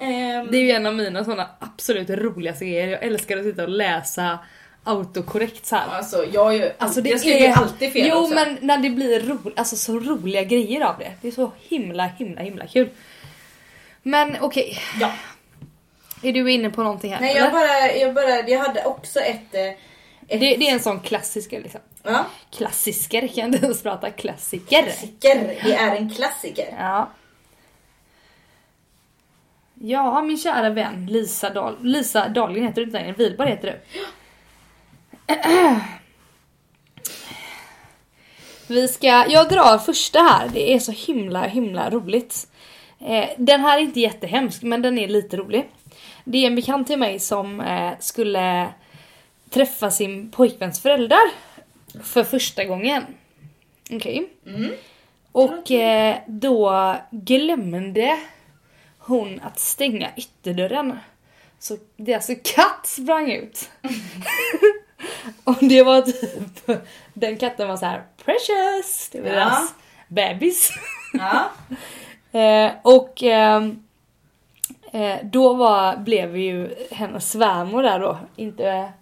[0.00, 2.88] Ehm, Det är ju en av mina såna absolut roligaste grejer.
[2.88, 4.38] Jag älskar att sitta och läsa
[4.84, 5.88] autokorrekt så här.
[5.96, 8.34] Alltså jag, är ju, Alltså det jag skriver ju alltid fel Jo också.
[8.34, 11.12] men när det blir ro, alltså, så roliga grejer av det.
[11.22, 12.88] Det är så himla himla himla kul.
[14.02, 15.12] Men okej, Ja.
[16.22, 17.20] Är du inne på någonting här?
[17.20, 17.40] Nej eller?
[17.40, 19.54] jag bara, jag bara, jag hade också ett...
[19.54, 19.76] eh, ett
[20.28, 21.80] det, det är en sån klassiker liksom.
[22.02, 22.26] ja.
[22.50, 24.82] Klassiker kan jag inte ens prata klassiker.
[24.82, 25.54] Klassiker.
[25.64, 26.74] Det är en klassiker.
[26.78, 27.10] Ja.
[29.80, 33.80] Ja, min kära vän Lisa, Dahl, Lisa Dahlgren heter du inte längre, Wihlborg heter du.
[38.68, 42.48] Vi ska, jag drar första här, det är så himla himla roligt.
[43.00, 45.68] Eh, den här är inte jättehemsk men den är lite rolig.
[46.28, 48.68] Det är en bekant till mig som eh, skulle
[49.50, 51.30] träffa sin pojkväns föräldrar
[52.02, 53.02] för första gången.
[53.90, 54.28] Okej.
[54.46, 54.70] Mm.
[55.32, 58.18] Och eh, då glömde
[58.98, 60.98] hon att stänga ytterdörren.
[61.58, 63.70] Så deras katt sprang ut.
[65.44, 66.80] och det var typ,
[67.14, 69.34] den katten var så här precious, det var Ja.
[69.34, 69.74] deras
[70.08, 70.70] bebis.
[71.12, 71.50] Ja.
[72.32, 73.82] Eh, och ehm,
[74.96, 78.92] eh, då var, blev ju hennes svärmor där då, inte,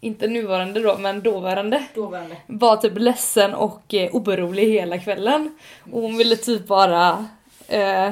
[0.00, 2.36] inte nuvarande då men dåvarande Dåvarande.
[2.46, 5.58] var typ ledsen och eh, orolig hela kvällen.
[5.92, 7.26] Och hon ville typ bara
[7.68, 8.10] eh,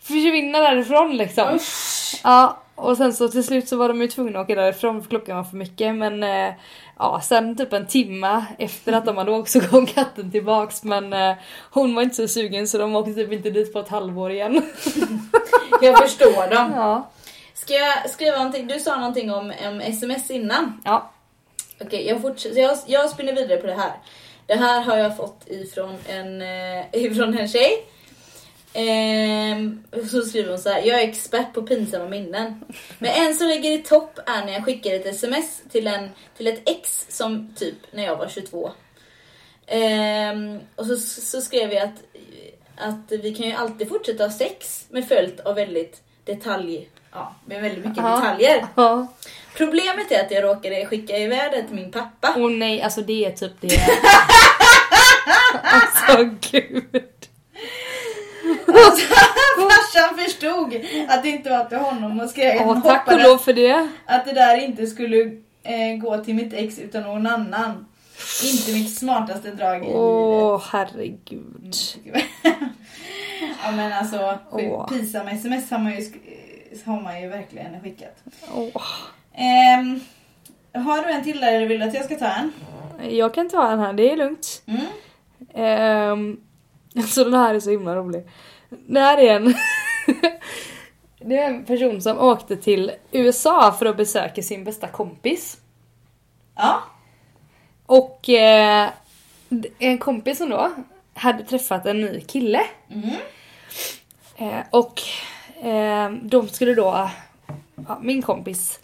[0.00, 1.54] försvinna därifrån liksom.
[1.54, 2.20] Usch.
[2.24, 5.10] Ja, och sen så till slut så var de ju tvungna att åka därifrån för
[5.10, 6.54] klockan var för mycket men eh,
[6.98, 11.12] ja sen typ en timma efter att de hade åkt så kom katten tillbaks men
[11.12, 11.34] eh,
[11.70, 14.62] hon var inte så sugen så de åkte typ inte dit på ett halvår igen.
[15.82, 16.72] Jag förstår dem.
[16.76, 17.10] ja.
[17.54, 18.66] Ska jag skriva någonting?
[18.66, 20.82] Du sa någonting om, om sms innan.
[20.84, 21.10] Ja.
[21.80, 22.60] Okej, jag fortsätter.
[22.60, 23.92] Jag, jag spinner vidare på det här.
[24.46, 27.86] Det här har jag fått ifrån en, eh, ifrån en tjej.
[28.74, 30.82] Ehm, så skriver hon så här.
[30.82, 32.64] Jag är expert på pinsamma minnen.
[32.98, 36.46] Men en som ligger i topp är när jag skickar ett sms till, en, till
[36.46, 38.70] ett ex som typ när jag var 22.
[39.66, 42.02] Ehm, och så, så skrev jag att,
[42.76, 47.62] att vi kan ju alltid fortsätta ha sex med följt av väldigt detalj, ja, med
[47.62, 48.66] väldigt mycket detaljer.
[48.74, 49.06] Ja.
[49.56, 52.34] Problemet är att jag råkade skicka iväg det till min pappa.
[52.36, 53.80] Åh nej, alltså det är typ det.
[55.62, 57.11] alltså gud.
[59.70, 60.74] Farsan förstod
[61.08, 63.88] att det inte var till honom och skrev Ja, att tack och lov för det.
[64.06, 65.22] att det där inte skulle
[65.62, 67.86] eh, gå till mitt ex utan någon annan.
[68.44, 69.96] Inte mitt smartaste drag i livet.
[69.96, 71.74] Åh herregud.
[73.64, 74.88] ja men alltså, Åh.
[74.88, 78.16] pinsamma sms har man ju, sk- har man ju verkligen skickat.
[78.54, 78.82] Åh.
[79.34, 80.00] Ehm,
[80.74, 82.52] har du en till där eller vill du att jag ska ta en?
[83.16, 84.62] Jag kan ta den här, det är lugnt.
[84.66, 86.10] Mm.
[86.12, 86.40] Um,
[86.96, 88.28] alltså den här är så himla rolig.
[88.86, 89.44] Det här är en...
[91.18, 95.58] det är en person som åkte till USA för att besöka sin bästa kompis.
[96.56, 96.82] Ja.
[97.86, 98.88] Och eh,
[99.78, 100.70] en kompis som då
[101.14, 102.60] hade träffat en ny kille.
[102.90, 103.10] Mm.
[104.36, 105.00] Eh, och
[105.66, 107.10] eh, de skulle då,
[107.88, 108.80] ja, min kompis,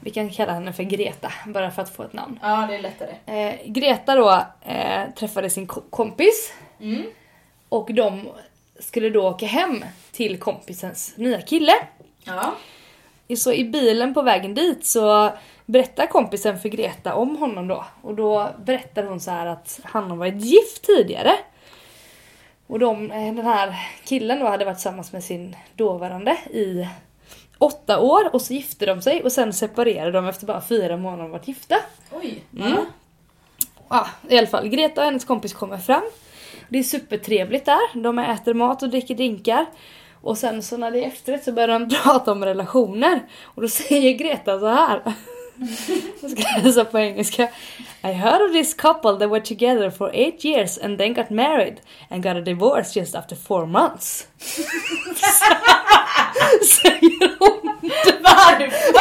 [0.00, 2.38] vi kan kalla henne för Greta bara för att få ett namn.
[2.42, 3.14] ja, det är lättare.
[3.26, 7.02] Eh, Greta då eh, träffade sin ko- kompis Mm.
[7.68, 8.28] och de
[8.80, 11.72] skulle då åka hem till kompisens nya kille.
[12.24, 12.54] Ja.
[13.36, 15.32] Så i bilen på vägen dit så
[15.66, 17.84] berättar kompisen för Greta om honom då.
[18.02, 21.32] Och då berättar hon så att han har varit gift tidigare.
[22.66, 26.88] Och de, eh, den här killen då hade varit tillsammans med sin dåvarande i
[27.58, 31.30] åtta år och så gifte de sig och sen separerade de efter bara fyra månader
[31.30, 31.76] varit gifta.
[32.10, 32.44] Oj.
[32.58, 32.72] Mm.
[32.72, 32.84] Ja.
[33.88, 34.68] Ja, i alla fall.
[34.68, 36.02] Greta och hennes kompis kommer fram.
[36.70, 38.02] Det är supertrevligt där.
[38.02, 39.66] De äter mat och dricker drinkar.
[40.22, 43.20] Och sen så när det är efterrätt så börjar de prata om relationer.
[43.42, 45.02] Och då säger Greta så här.
[46.20, 47.48] Jag ska läsa på engelska.
[48.04, 51.80] I heard of this couple that were together for eight years and then got married
[52.10, 54.26] and got a divorce just after four months.
[56.62, 57.78] Säger hon.
[58.22, 59.00] Varför?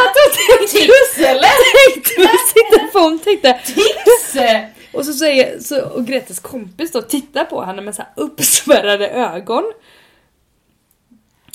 [0.00, 1.48] Att hon tänkte, Tips eller?
[1.84, 4.36] tänkte hon tänkte Tips!
[4.92, 9.08] Och så säger, så, och Gretes kompis då tittar på henne med så här uppspärrade
[9.08, 9.72] ögon.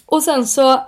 [0.06, 0.84] Och sen så,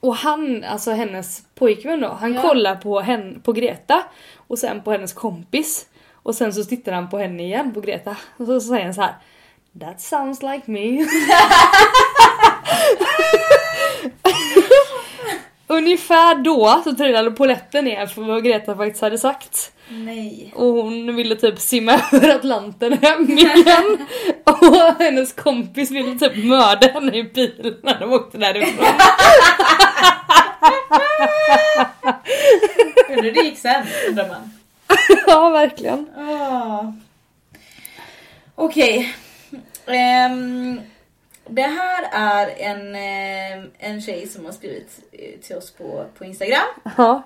[0.00, 2.42] och han, alltså hennes pojkvän då, han Ja.
[2.42, 4.02] kollar på, henne, på Greta
[4.36, 5.86] och sen på hennes kompis.
[6.12, 8.16] Och sen så tittar han på henne igen, på Greta.
[8.36, 9.14] Och så säger han så här.
[9.80, 11.06] That sounds like me.
[15.66, 19.72] Ungefär då så trillade polletten ner för vad Greta faktiskt hade sagt.
[19.88, 20.52] Nej.
[20.56, 24.06] Och hon ville typ simma över Atlanten hem igen.
[24.44, 28.86] Och hennes kompis ville typ mörda henne i bilen när de åkte därifrån.
[33.08, 34.50] Undrar hur det gick sen, undrar man.
[35.26, 36.06] ja, verkligen.
[36.18, 36.92] Ah.
[38.54, 39.14] Okej.
[39.86, 40.80] Ehm,
[41.48, 46.24] det här är en, eh, en tjej som har skrivit eh, till oss på, på
[46.24, 46.66] Instagram.
[46.96, 47.22] Ja.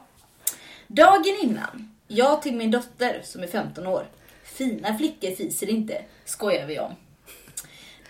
[0.86, 4.06] Dagen innan, jag till min dotter som är 15 år.
[4.44, 6.94] Fina flickor fiser inte, skojar vi om.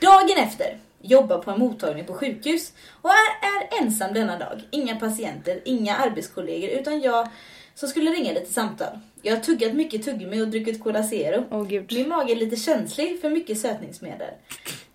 [0.00, 4.62] Dagen efter, jobbar på en mottagning på sjukhus och är, är ensam denna dag.
[4.70, 7.28] Inga patienter, inga arbetskollegor utan jag
[7.74, 8.98] som skulle ringa lite samtal.
[9.22, 11.64] Jag har tuggat mycket tuggummi och druckit Cola Zero.
[11.64, 11.92] Gud.
[11.92, 14.30] Min mage är lite känslig för mycket sötningsmedel.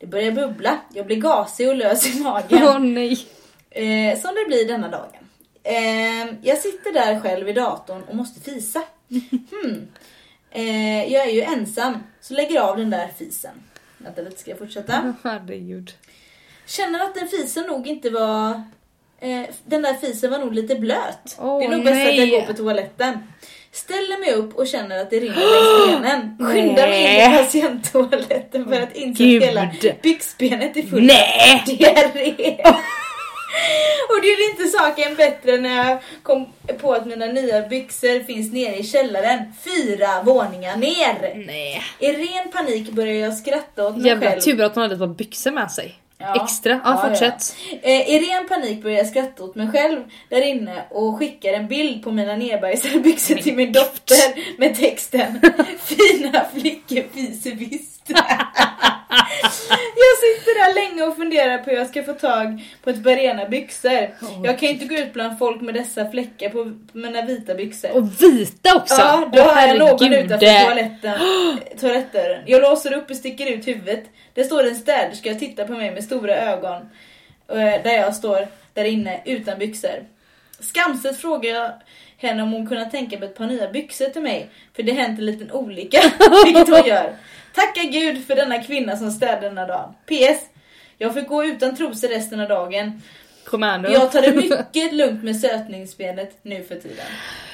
[0.06, 2.63] Det börjar bubbla, jag blir gasig och lös i magen.
[2.63, 3.28] Åh nej.
[3.70, 5.26] Eh, som det blir denna dagen.
[5.63, 8.84] Eh, jag sitter där själv i datorn och måste fisa.
[9.10, 9.88] Hmm.
[10.52, 13.52] Eh, jag är ju ensam, så lägger av den där fisen.
[13.98, 15.13] Vänta lite, ska jag fortsätta?
[15.24, 15.94] Herregud.
[16.65, 18.62] Känner att den fisen nog inte var...
[19.20, 21.38] Eh, den där fisen var nog lite blöt.
[21.39, 23.20] Åh, det är nog bäst att jag går på toaletten.
[23.76, 26.38] Ställer mig upp och känner att det rinner längs benen.
[26.40, 29.44] Skyndar mig in i patienttoaletten för att inse Gud.
[29.44, 29.70] att hela
[30.04, 31.64] byxbenet är fullt Nej!
[31.66, 32.58] diarré.
[34.10, 36.46] Och det är inte saken bättre när jag kom
[36.82, 41.44] på att mina nya byxor finns nere i källaren, fyra våningar ner.
[41.48, 41.82] Nej.
[42.00, 44.42] I ren panik börjar jag skratta åt mig Jävla själv.
[44.42, 45.96] tur att hon hade ett par byxor med sig.
[46.17, 46.43] Ja.
[46.43, 46.71] Extra.
[46.71, 47.56] Ja, Ja, fortsätt.
[47.82, 49.99] Eh, I ren panik börjar jag skratta åt mig själv
[50.30, 55.41] där inne och skickar en bild på mina nedbajsade byxor till min dotter med texten
[55.80, 58.10] Fina flickor fiser visst.
[60.04, 63.12] jag sitter där länge och funderar på hur jag ska få tag på ett par
[63.15, 64.15] rena byxor.
[64.43, 67.91] Jag kan ju inte gå ut bland folk med dessa fläckar på mina vita byxor.
[67.91, 68.95] Och vita också!
[69.01, 71.19] Ja, då Åh, har jag någon utanför toaletten,
[71.82, 72.43] toalettdörren.
[72.45, 74.04] Jag låser upp och sticker ut huvudet.
[74.34, 76.82] Det står en städerska och tittar på mig med stora ögon.
[77.49, 80.04] eh, Där jag står där inne utan byxor.
[80.60, 81.72] Skamset frågar jag
[82.18, 84.50] henne om hon kunde tänka mig ett par nya byxor till mig.
[84.76, 86.02] För det hänt en liten olycka,
[86.46, 87.15] vilket hon gör.
[87.54, 89.94] Tacka gud för denna kvinna som städade denna dag.
[90.06, 90.41] PS.
[90.98, 93.02] Jag fick gå utan trosor resten av dagen.
[93.46, 93.89] Commando.
[93.89, 97.06] Jag tar det mycket lugnt med sötningsbenet nu för tiden.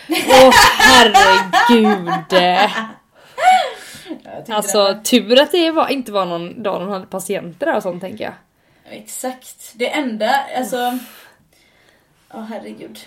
[0.10, 2.08] Åh herregud!
[4.24, 7.66] Jag tyckte Alltså det tur att det var, inte var någon dag de hade patienter
[7.66, 8.34] där och sånt tänker jag.
[8.90, 9.72] Exakt.
[9.74, 10.98] Det enda, alltså...
[12.34, 13.00] Ja, herregud.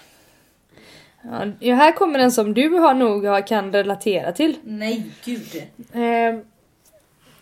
[1.61, 4.57] Ja, här kommer en som du har nog kan relatera till.
[4.65, 5.63] Nej, gud.
[5.93, 6.39] Eh,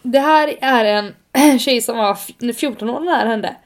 [0.02, 1.14] det här är en
[1.58, 3.56] tjej som var f- 14 år när det hände.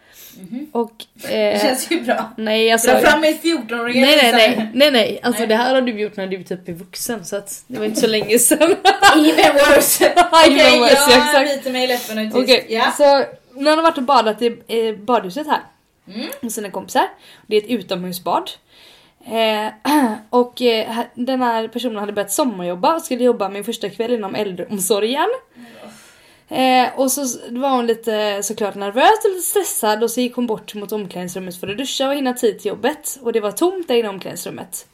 [0.73, 0.93] Och...
[1.15, 2.31] Det Eh, känns ju bra.
[2.37, 2.91] nej alltså...
[2.91, 4.01] Dra fram med 14-åringen.
[4.01, 5.49] Nej nej nej, nej nej, alltså Nej.
[5.49, 8.01] det här har du gjort när du typ är vuxen så att det var inte
[8.01, 8.71] så länge sedan.
[9.17, 10.13] Even worse.
[10.33, 12.37] Okej, ja, jag biter mig i läppen och är tyst.
[12.37, 12.93] Okej, Ja.
[12.97, 13.05] så
[13.61, 15.61] när han har varit och badat i eh, badhuset här
[16.15, 16.27] Mm.
[16.41, 17.09] med sina kompisar.
[17.47, 18.51] Det är ett utomhusbad.
[19.27, 19.73] Eh,
[20.31, 24.35] och eh, den här personen hade börjat sommarjobba och skulle jobba min första kväll inom
[24.35, 25.29] äldreomsorgen.
[26.49, 30.47] Eh, och så var hon lite såklart nervös och lite stressad och så gick hon
[30.47, 33.19] bort mot omklädningsrummet för att duscha och hinna tid till jobbet.
[33.23, 34.87] Och det var tomt där inne i omklädningsrummet.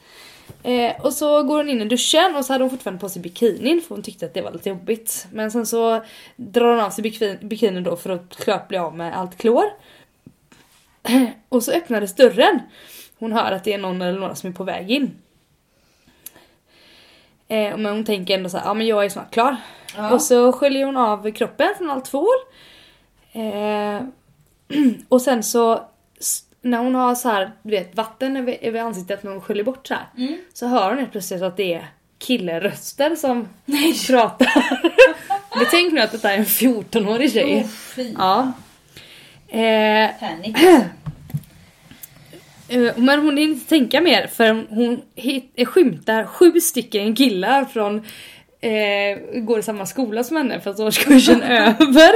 [0.62, 3.22] Eh, och så går hon in i duschen och så hade hon fortfarande på sig
[3.22, 5.26] bikinin för hon tyckte att det var lite jobbigt.
[5.32, 6.04] Men sen så
[6.36, 9.64] drar hon av sig bikinin då för att klart bli av med allt klor.
[11.48, 12.60] Och så öppnades dörren.
[13.18, 15.10] Hon hör att det är någon eller några som är på väg in.
[17.48, 19.56] Eh, men hon tänker ändå så här, ja men jag är snart klar.
[19.96, 20.10] Ja.
[20.10, 22.36] Och så sköljer hon av kroppen från allt tvål.
[23.32, 24.00] Eh,
[25.08, 25.88] och sen så
[26.62, 29.86] när hon har så här, du vet vatten över, över ansiktet när hon sköljer bort
[29.86, 30.06] så här.
[30.16, 30.38] Mm.
[30.52, 31.86] Så hör hon helt plötsligt att det är
[32.18, 33.48] killeröster som
[34.08, 34.80] pratar.
[35.58, 37.68] Betänk nu att detta är en 14-årig tjej.
[37.96, 38.06] Oh.
[38.18, 38.52] Ja.
[39.52, 40.10] Eh.
[42.68, 47.64] Eh, Men hon hinner inte tänka mer för hon hit, eh, skymtar sju stycken killar
[47.64, 47.96] från
[48.60, 52.12] eh, går i samma skola som henne fast årskursen över.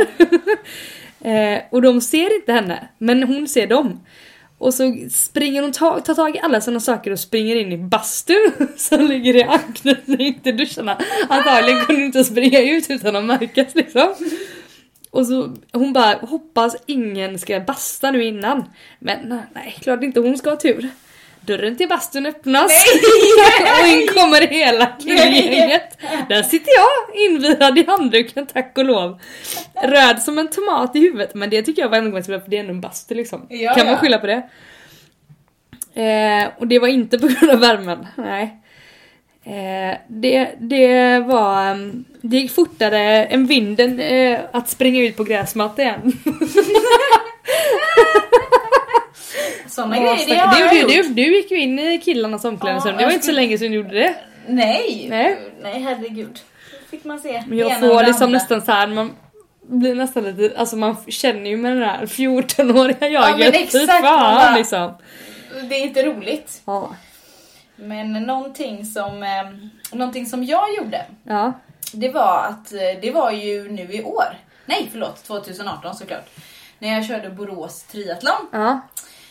[1.57, 4.01] eh, och de ser inte henne men hon ser dem.
[4.59, 7.77] Och så springer hon ta, tar tag i alla sina saker och springer in i
[7.79, 10.99] bastun som ligger i anknytning till duscharna.
[11.29, 14.15] Antagligen kunde hon inte springa ut utan att märkas liksom.
[15.17, 18.65] Och så hon bara hoppas ingen ska basta nu innan.
[18.99, 20.89] Men nej, klart inte hon ska ha tur.
[21.41, 22.73] Dörren till bastun öppnas
[23.83, 25.99] och in kommer hela killgänget.
[26.29, 29.21] Där sitter jag invirad i handduken tack och lov.
[29.83, 32.61] Röd som en tomat i huvudet men det tycker jag var ändå för det är
[32.61, 33.47] ändå en bastu liksom.
[33.49, 34.43] Ja, kan man skylla på det?
[36.03, 38.63] Eh, och det var inte på grund av värmen, nej.
[39.47, 41.71] Eh, det, det var...
[41.73, 46.13] um, Det gick fortare än vinden eh, att springa ut på gräsmatta igen.
[49.69, 52.45] Såna Ja, grejer, det har du, jag du, du, du gick ju in i killarnas
[52.45, 54.15] omklädningsrum, Ja, det var inte så skulle- länge sedan du gjorde det.
[54.49, 55.07] Nej.
[55.11, 55.39] Nej.
[55.63, 56.39] Nej, herregud.
[56.91, 57.43] Fick man se.
[57.49, 59.13] Men jag får det liksom nästan så här, man
[59.69, 63.39] blir nästan lite, alltså man känner ju med den här 14-åriga jaget.
[63.39, 64.93] men Fy exakt, fan liksom.
[65.69, 66.63] Det är inte roligt.
[66.67, 66.95] Ja.
[67.77, 69.51] Men någonting som, eh,
[69.93, 71.53] någonting som jag gjorde, Ja.
[71.93, 74.39] det var att eh, det var ju nu i år.
[74.67, 76.29] Nej, förlåt, 2018 såklart.
[76.79, 78.49] När jag körde Borås triathlon.
[78.53, 78.81] Ja.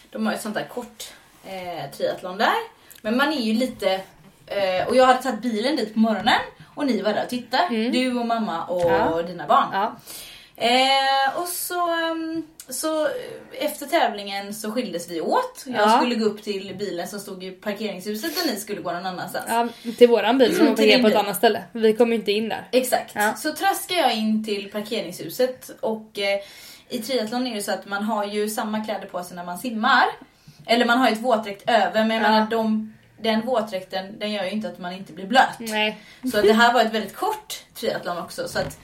[0.09, 1.03] De har ju ett sånt där kort
[1.45, 2.53] eh, triathlon där.
[3.01, 4.01] Men man är ju lite...
[4.47, 6.39] Eh, och jag hade tagit bilen dit på morgonen
[6.75, 7.89] och ni var där och tittade.
[7.89, 9.21] Du och mamma och Ja.
[9.21, 9.91] dina barn.
[10.57, 13.11] Eh, och så, ehm, så eh,
[13.59, 15.63] efter tävlingen så skildes vi åt.
[15.65, 15.97] Jag Ja.
[15.97, 19.45] skulle gå upp till bilen som stod i parkeringshuset och ni skulle gå någon annanstans.
[19.47, 19.67] ja.
[19.97, 21.63] Till våran bil som var parkerad på ett annat ställe.
[21.71, 22.67] Vi kom ju inte in där.
[22.71, 23.11] Exakt.
[23.15, 23.33] Ja.
[23.37, 26.39] Så traskar jag in till parkeringshuset och eh,
[26.89, 29.57] i triathlon är det så att man har ju samma kläder på sig när man
[29.57, 30.05] simmar.
[30.65, 32.29] Eller man har ju ett våtdräkt över men jag Ja.
[32.29, 35.59] menar de, den våtdräkten den gör ju inte att man inte blir blöt.
[35.59, 35.97] Nej.
[36.31, 38.47] Så det här var ett väldigt kort triathlon också.
[38.47, 38.77] Så att,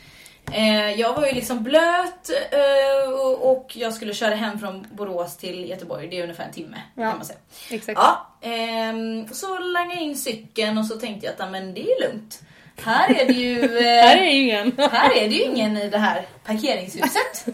[0.52, 5.38] eh, jag var ju liksom blöt eh, och, och jag skulle köra hem från Borås
[5.38, 6.08] till Göteborg.
[6.08, 7.10] Det är ungefär en timme Ja.
[7.10, 7.40] kan man säga.
[7.70, 8.00] Exakt.
[8.00, 11.82] Ja, ehm, så langade jag in cykeln och så tänkte jag att "Ja, men det
[11.92, 12.42] är lugnt.
[12.84, 13.60] Här är det ju...
[13.78, 14.72] Eh, Här är ingen.
[14.78, 17.46] här är det ju ingen i det här parkeringshuset.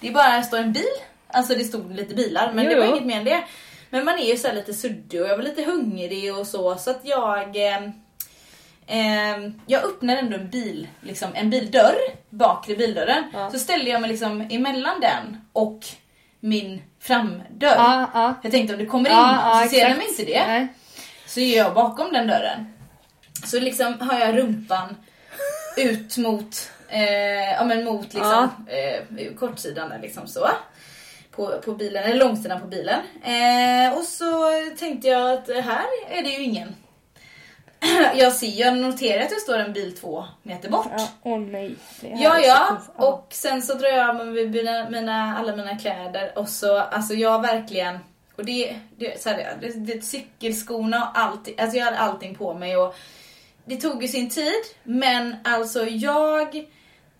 [0.00, 0.84] Det är bara står en bil.
[1.28, 2.90] Alltså det stod lite bilar men det var Jo.
[2.90, 3.44] inget mer än det.
[3.90, 6.76] Men man är ju så här lite suddig och jag var lite hungrig och så
[6.76, 7.80] så att jag eh,
[8.90, 11.96] Ehm, jag öppnar ändå en bil, liksom en bildörr,
[12.30, 13.24] bakre bildörren.
[13.32, 13.50] Ja.
[13.50, 15.80] Så ställer jag mig liksom emellan den och
[16.40, 17.76] min framdörr.
[17.76, 18.34] Ja, ja.
[18.42, 20.46] Jag tänkte om det kommer in någon så ser de inte det.
[20.46, 20.68] Nej.
[21.26, 22.72] Så är jag bakom den dörren.
[23.44, 24.96] Så liksom har jag rumpan
[25.76, 30.48] ut mot, eh, ja men mot liksom eh, kortsidan där liksom så.
[31.30, 33.00] På, på bilen, eller långsidan på bilen.
[33.22, 36.74] Eh, och så tänkte jag att här är det ju ingen.
[38.14, 40.86] Jag ser, jag noterar att det står en bil två meter bort.
[40.96, 41.74] Ja, åh nej.
[42.00, 42.78] Det här Ja, ja.
[42.96, 47.14] Och sen så drar jag av mig mina, mina, alla mina kläder och så, alltså
[47.14, 47.98] jag verkligen,
[48.36, 52.54] och det, det, så här, det, det cykelskorna och allting, alltså jag hade allting på
[52.54, 52.94] mig och
[53.64, 56.66] det tog ju sin tid, men alltså jag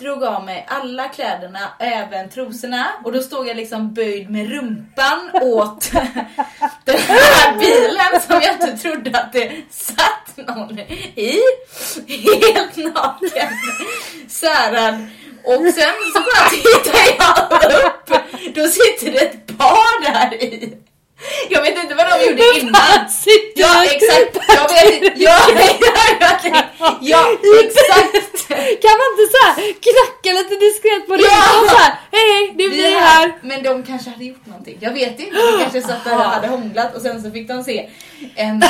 [0.01, 5.31] drog av mig alla kläderna, även trosorna och då stod jag liksom böjd med rumpan
[5.43, 5.91] åt
[6.85, 11.39] den här bilen som jag inte trodde att det satt någon i.
[12.07, 13.49] Helt naken,
[14.29, 15.07] särad.
[15.45, 18.09] Och sen så bara tittar jag upp,
[18.55, 20.77] då sitter det ett par där i.
[21.51, 22.75] Jag vet inte vad de gjorde innan.
[23.55, 25.13] Ja exakt, jag vet.
[25.17, 25.39] Ja,
[26.83, 28.49] ja, ja, exakt.
[28.83, 29.55] Kan man inte såhär
[29.87, 31.61] knacka lite diskret på ryggen Ja!
[31.63, 33.33] och såhär hej hej det är vi här.
[33.43, 34.79] Men de kanske hade gjort någonting.
[34.81, 35.37] Jag vet inte.
[35.37, 37.91] De kanske satt där och hade hånglat och sen så fick de se
[38.35, 38.63] en,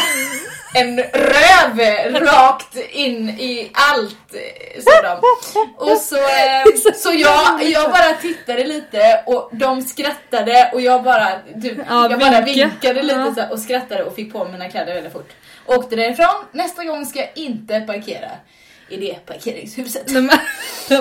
[0.75, 1.79] en röv
[2.21, 4.17] rakt in i allt.
[4.85, 5.61] Så.
[5.77, 11.29] Och så, eh, så jag, jag bara tittade lite och de skrattade och jag bara,
[11.63, 12.67] typ, Ja, jag bara vinka.
[12.71, 15.31] vinkade lite så och skrattade och fick på mina kläder väldigt fort.
[15.67, 16.45] Åkte därifrån.
[16.53, 18.29] Nästa gång ska jag inte parkera
[18.89, 20.11] i det parkeringshuset.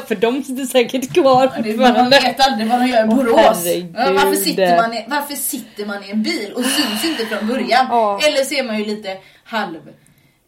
[0.08, 2.20] För de sitter säkert kvar det- Man fortfarande.
[2.20, 3.66] vet aldrig vad de gör i Borås.
[3.66, 7.48] Ja, varför, sitter man i, varför sitter man i en bil och syns inte från
[7.48, 7.86] början?
[7.90, 8.20] Ja.
[8.28, 9.18] Eller är man ju lite
[9.50, 9.90] halv...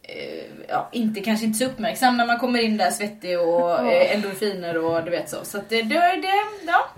[0.02, 4.14] Eh, ja, inte, kanske inte så uppmärksam när man kommer in där svettig och eh,
[4.14, 5.36] endorfiner och du vet så.
[5.44, 6.28] Så att det, det, det
[6.66, 6.88] ja.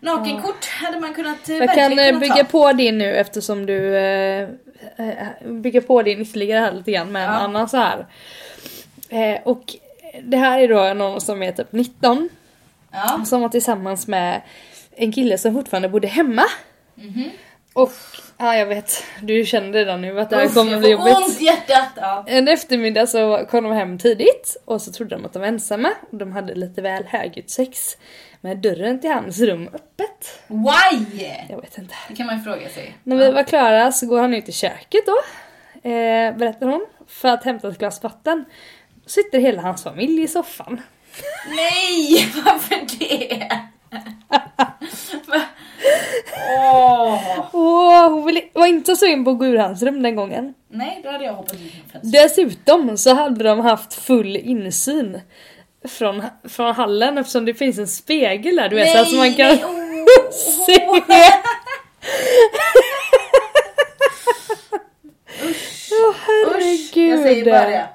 [0.00, 2.44] Nakenkort hade man kunnat Jag kan eh, kunnat bygga ta.
[2.44, 4.48] på din nu eftersom du eh,
[5.44, 7.38] bygger på din ytterligare här lite grann med en Ja.
[7.38, 8.06] annan så här.
[9.08, 9.62] Eh, och
[10.22, 12.28] det här är då någon som är typ 19
[12.92, 13.24] Ja.
[13.26, 14.42] som var tillsammans med
[14.96, 16.42] en kille som fortfarande bodde hemma.
[16.94, 17.30] Mhm.
[17.74, 17.92] Och
[18.38, 21.16] ja, jag vet, du känner redan nu att det här kommer bli jobbigt.
[21.16, 21.88] ont i hjärtat.
[21.96, 22.24] Ja.
[22.26, 25.92] En eftermiddag så kom de hem tidigt och så trodde de att de var ensamma.
[26.10, 27.96] Och de hade lite väl högljutt sex.
[28.40, 30.42] Med dörren till hans rum öppet.
[30.46, 31.26] Why?
[31.48, 31.94] Jag vet inte.
[32.08, 32.96] Det kan man ju fråga sig.
[33.02, 35.16] När vi var klara så går han ut i köket då.
[35.90, 36.86] Eh, berättar hon.
[37.08, 38.44] För att hämta ett glas vatten.
[39.06, 40.80] Sitter hela hans familj i soffan.
[41.48, 43.60] Nej, varför det?
[46.58, 47.48] Åh.
[47.52, 50.54] Åh, hon ville- var inte så in på att gå ur hans rum den gången.
[50.70, 51.72] Nej, då hade jag hoppat ut.
[52.02, 55.20] Dessutom så hade de haft full insyn
[55.88, 59.46] från, från hallen eftersom det finns en spegel där du vet så att man kan
[59.46, 59.64] nej,
[60.06, 60.30] åh.
[60.66, 60.88] se.
[65.92, 67.88] Åh Usch, jag säger bara det.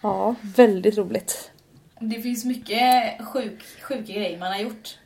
[0.00, 1.50] Ja, väldigt roligt.
[2.00, 2.82] Det finns mycket
[3.32, 4.98] sjuk, sjuka grejer man har gjort.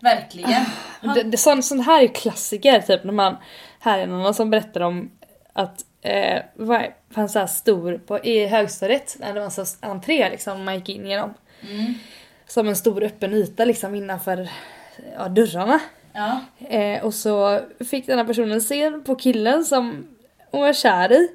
[0.00, 0.64] Verkligen.
[1.00, 3.36] Det, det, sånt, sånt här är klassiker, typ när man...
[3.80, 5.10] Här är någon som berättar om
[5.52, 10.30] att eh, vad fanns så här stor på, i högstadiet, när det var så entré
[10.30, 11.34] liksom, man gick in genom.
[11.60, 11.94] Mm.
[12.46, 14.48] Som en stor öppen yta liksom innanför
[15.16, 15.80] ja, dörrarna.
[16.12, 16.40] Ja.
[16.68, 20.06] Eh, och så fick den här personen se på killen som
[20.50, 21.28] hon var kär i.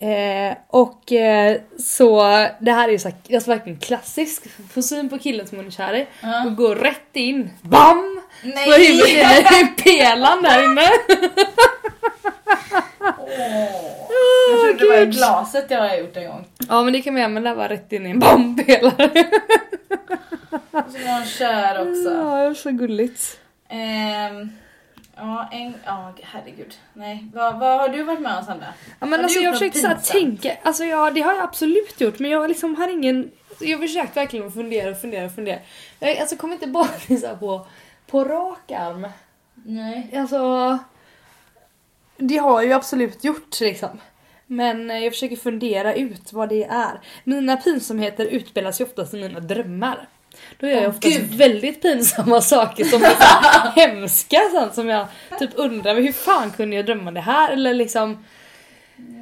[0.00, 2.20] Eh, och eh, så
[2.60, 4.42] det här är ju så här, alltså verkligen klassisk.
[4.74, 6.44] Få syn på killen som hon är kär i Ja.
[6.46, 7.50] och gå rätt in.
[7.62, 8.20] BAM!
[8.42, 8.64] Nej!
[8.66, 10.88] På huvudet i pelan där inne.
[13.00, 14.10] Åh.
[14.50, 16.44] Jag trodde det var i glaset jag har gjort en gång.
[16.68, 19.24] Ja men det kan man göra men det var rätt in i en BAM-pelare.
[20.70, 22.10] Och så var han kär också.
[22.14, 23.38] Ja, det var så gulligt.
[23.68, 24.48] Ehm,
[25.18, 25.74] ja, en...
[25.84, 26.74] Ja, herregud.
[26.92, 27.26] Nej.
[27.34, 28.66] Vad, vad har du varit med om Sandra?
[29.00, 30.20] Ja, men Har alltså, jag försökte så här, pinsamt?
[30.20, 33.86] tänka, alltså ja det har jag absolut gjort men jag liksom har ingen, jag har
[33.86, 35.58] försökt verkligen fundera och fundera och fundera.
[35.98, 36.88] Jag alltså, kommer inte bara
[37.20, 37.66] så på,
[38.06, 39.08] på rak arm.
[39.54, 40.10] Nej.
[40.16, 40.78] Alltså,
[42.16, 44.00] det har jag ju absolut gjort liksom.
[44.46, 47.00] Men eh, jag försöker fundera ut vad det är.
[47.24, 50.08] Mina pinsamheter utspelas ju oftast i mina drömmar.
[50.60, 51.34] Då gör jag Gud.
[51.34, 55.06] väldigt pinsamma saker som är så hemska sånt som jag
[55.38, 58.24] typ undrar hur fan kunde jag drömma det här eller liksom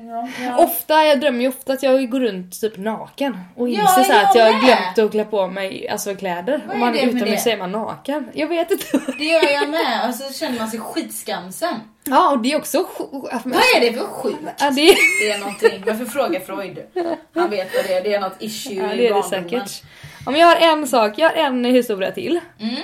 [0.09, 0.57] Ja, ja.
[0.65, 4.13] Ofta, jag drömmer ju ofta att jag går runt typ naken och Ja, inser så
[4.13, 6.63] här jag att jag har glömt att klä på mig alltså kläder.
[6.67, 8.29] Vad Om är man med utomhus så är man naken.
[8.35, 9.01] Jag vet inte.
[9.19, 11.75] Det gör jag med och så känner man sig skitskamsen.
[12.05, 12.87] Ja och det är också
[13.45, 14.39] Vad är det för sjukt?
[14.61, 14.97] Ja det är,
[15.27, 16.79] Det är någonting, varför fråga Freud?
[17.35, 19.51] Han vet vad det är, det är något issue ja, i det, är det barndomen.
[19.51, 19.83] säkert.
[20.33, 22.41] Men jag har en sak, jag har en historia till.
[22.59, 22.83] Mm.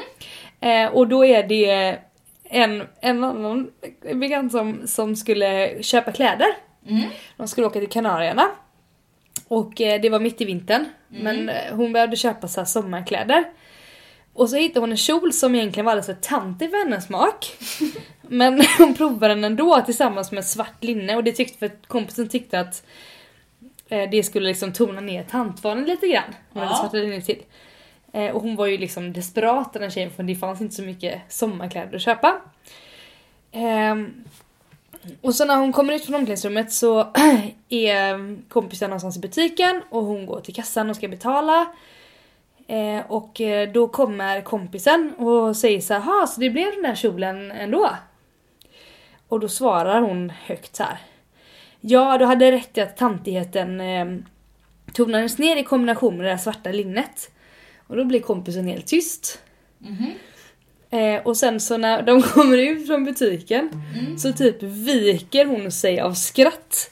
[0.61, 1.99] Eh, och då är det
[2.45, 3.71] en, en annan
[4.15, 6.49] bekant som, som skulle köpa kläder.
[6.89, 7.03] Mm.
[7.37, 8.49] De skulle åka till Kanarierna.
[9.49, 10.85] Och eh, det var mitt i vintern.
[11.09, 13.45] Men eh, hon behövde köpa så här sommarkläder.
[14.35, 17.47] Och så hittade hon en kjol som egentligen var alldeles för tantig för hennes smak.
[18.23, 22.61] Men hon provade den ändå tillsammans med svart linne och det tyckte för kompisen tyckte
[22.61, 22.87] att
[23.97, 26.35] det skulle liksom tona ner tantvanen lite grann.
[26.55, 26.75] Hade Ja.
[26.77, 27.43] svarta linne till.
[28.13, 31.21] Eh, och hon var ju liksom desperat den tjejen för det fanns inte så mycket
[31.29, 32.41] sommarkläder att köpa.
[33.53, 34.25] Ehm,
[35.21, 37.01] och så när hon kommer ut från omklädningsrummet så
[37.69, 41.67] är kompisen någonstans i butiken och hon går till kassan och ska betala.
[42.67, 46.83] Eh, och eh, då kommer kompisen och säger så här, "Ha, så det blev den
[46.83, 47.91] där kjolen ändå?
[49.29, 50.99] Och då svarar hon högt så här.
[51.85, 54.07] Ja, du hade rätt i att tantigheten eh,
[54.93, 57.31] tonades ner i kombination med det där svarta linnet.
[57.87, 59.39] Och då blir kompisen helt tyst.
[59.79, 60.13] Mhm.
[60.91, 64.19] Eh, och sen så när de kommer ut från butiken Mm.
[64.19, 66.91] så typ viker hon sig av skratt.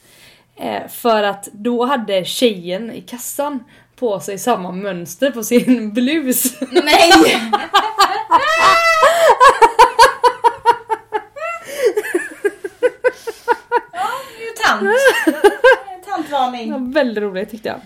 [0.57, 3.65] Eh, för att då hade tjejen i kassan
[3.97, 6.61] på sig samma mönster på sin blus.
[6.61, 7.11] Nej!
[13.93, 16.05] ja, det är ju tant.
[16.07, 16.67] Tantvarning.
[16.73, 17.81] Det var väldigt roligt tyckte jag.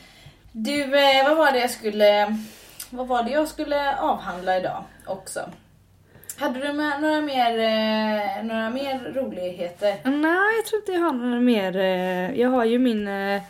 [0.52, 2.36] Du, eh, vad var det jag skulle...
[2.90, 5.40] Vad var det jag skulle avhandla idag också?
[6.38, 9.96] Hade du med några mer, eh, några mer roligheter?
[10.04, 11.76] Nej, jag tror inte jag har några mer.
[11.76, 13.08] eh, Jag har ju min...
[13.08, 13.42] eh,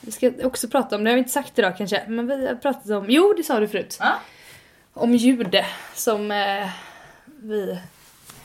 [0.00, 2.02] Vi ska också prata om det, har vi inte sagt idag kanske.
[2.08, 3.06] Men vi har pratat om...
[3.08, 3.96] Jo, det sa du förut.
[4.00, 4.12] Ja?
[4.94, 5.56] Om ljud
[5.94, 6.68] som eh,
[7.42, 7.78] vi,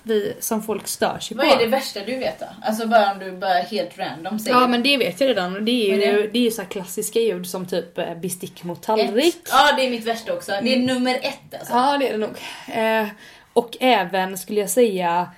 [0.08, 1.54] vi som folk stör sig Vad på.
[1.54, 2.46] är det värsta du vet då?
[2.66, 5.66] Alltså bara om du bara helt random säger Ja men det vet jag redan.
[5.66, 8.64] Det är Vad är ju, det är ju så klassiska ljud som typ eh, bestick
[8.64, 9.36] mot tallrik.
[9.36, 9.50] ett.
[9.52, 10.52] Ja det är mitt värsta också.
[10.64, 11.74] Det är nummer ett alltså.
[11.74, 12.36] Ja det är det nog.
[12.74, 13.08] Eh,
[13.54, 15.30] och även skulle jag säga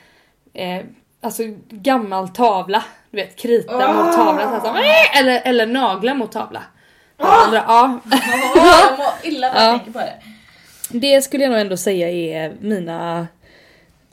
[0.53, 0.81] eh,
[1.21, 2.83] Alltså gammal tavla.
[3.11, 3.93] Du vet krita Ah.
[3.93, 4.59] mot tavla.
[4.61, 6.63] Så här, här, eller, eller naglar mot tavla.
[7.17, 7.99] Andra, ja.
[8.55, 9.77] Jag mår illa när jag Ja.
[9.77, 10.13] tänker på det.
[10.91, 13.27] Det skulle jag nog ändå säga är mina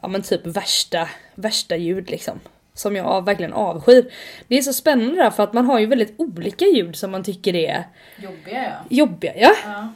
[0.06, 2.40] ja men typ värsta, värsta ljud liksom.
[2.74, 4.12] Som jag verkligen avskyr.
[4.48, 7.24] Det är så spännande där för att man har ju väldigt olika ljud som man
[7.24, 7.84] tycker är
[8.22, 8.72] Jobbiga ja.
[8.88, 9.32] jobbiga.
[9.36, 9.52] Ja?
[9.64, 9.92] ja.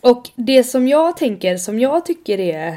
[0.00, 2.76] Och det som jag tänker, som jag tycker är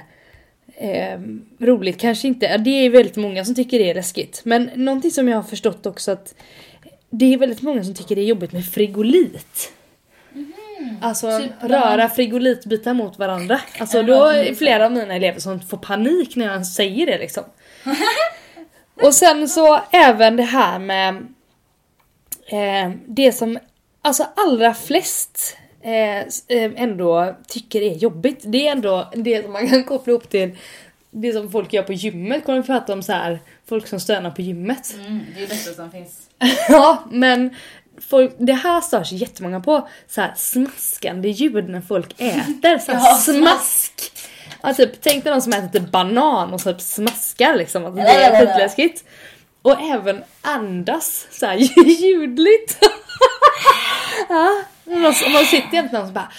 [0.75, 1.19] eh,
[1.59, 4.41] roligt, kanske inte, det är väldigt många som tycker det är läskigt.
[4.45, 6.36] Men någonting som jag har förstått också att
[7.09, 9.73] det är väldigt många som tycker det är jobbigt med frigolit.
[11.01, 13.61] Alltså Typ röra frigolitbitar mot varandra.
[13.80, 17.05] Alltså då det är är flera av mina elever som får panik när jag säger
[17.05, 17.43] det liksom.
[19.03, 21.15] Och sen så även det här med
[22.47, 23.59] eh, det som
[24.01, 28.39] alltså allra flest eh, eh, ändå tycker är jobbigt.
[28.43, 30.57] Det är ändå det som man kan koppla ihop till
[31.11, 32.45] det som folk gör på gymmet.
[32.45, 34.95] Kommer vi prata om så här folk som stönar på gymmet.
[34.99, 36.30] Mm, det är det bästa som finns.
[36.69, 37.55] Ja, men
[38.01, 39.87] folk, det här stör sig jättemånga på.
[40.07, 42.77] Så här smaskande ljud när folk äter.
[42.77, 44.11] Så här Ja, smask.
[44.61, 47.85] Ja, typ, tänk dig någon som äter typ banan och typ smaskar liksom.
[47.85, 49.03] Alltså, det är skitläskigt.
[49.61, 51.55] Och även andas så här
[52.01, 52.77] ljudligt.
[54.29, 55.01] ja, man,
[55.33, 56.31] man sitter jämt någon som bara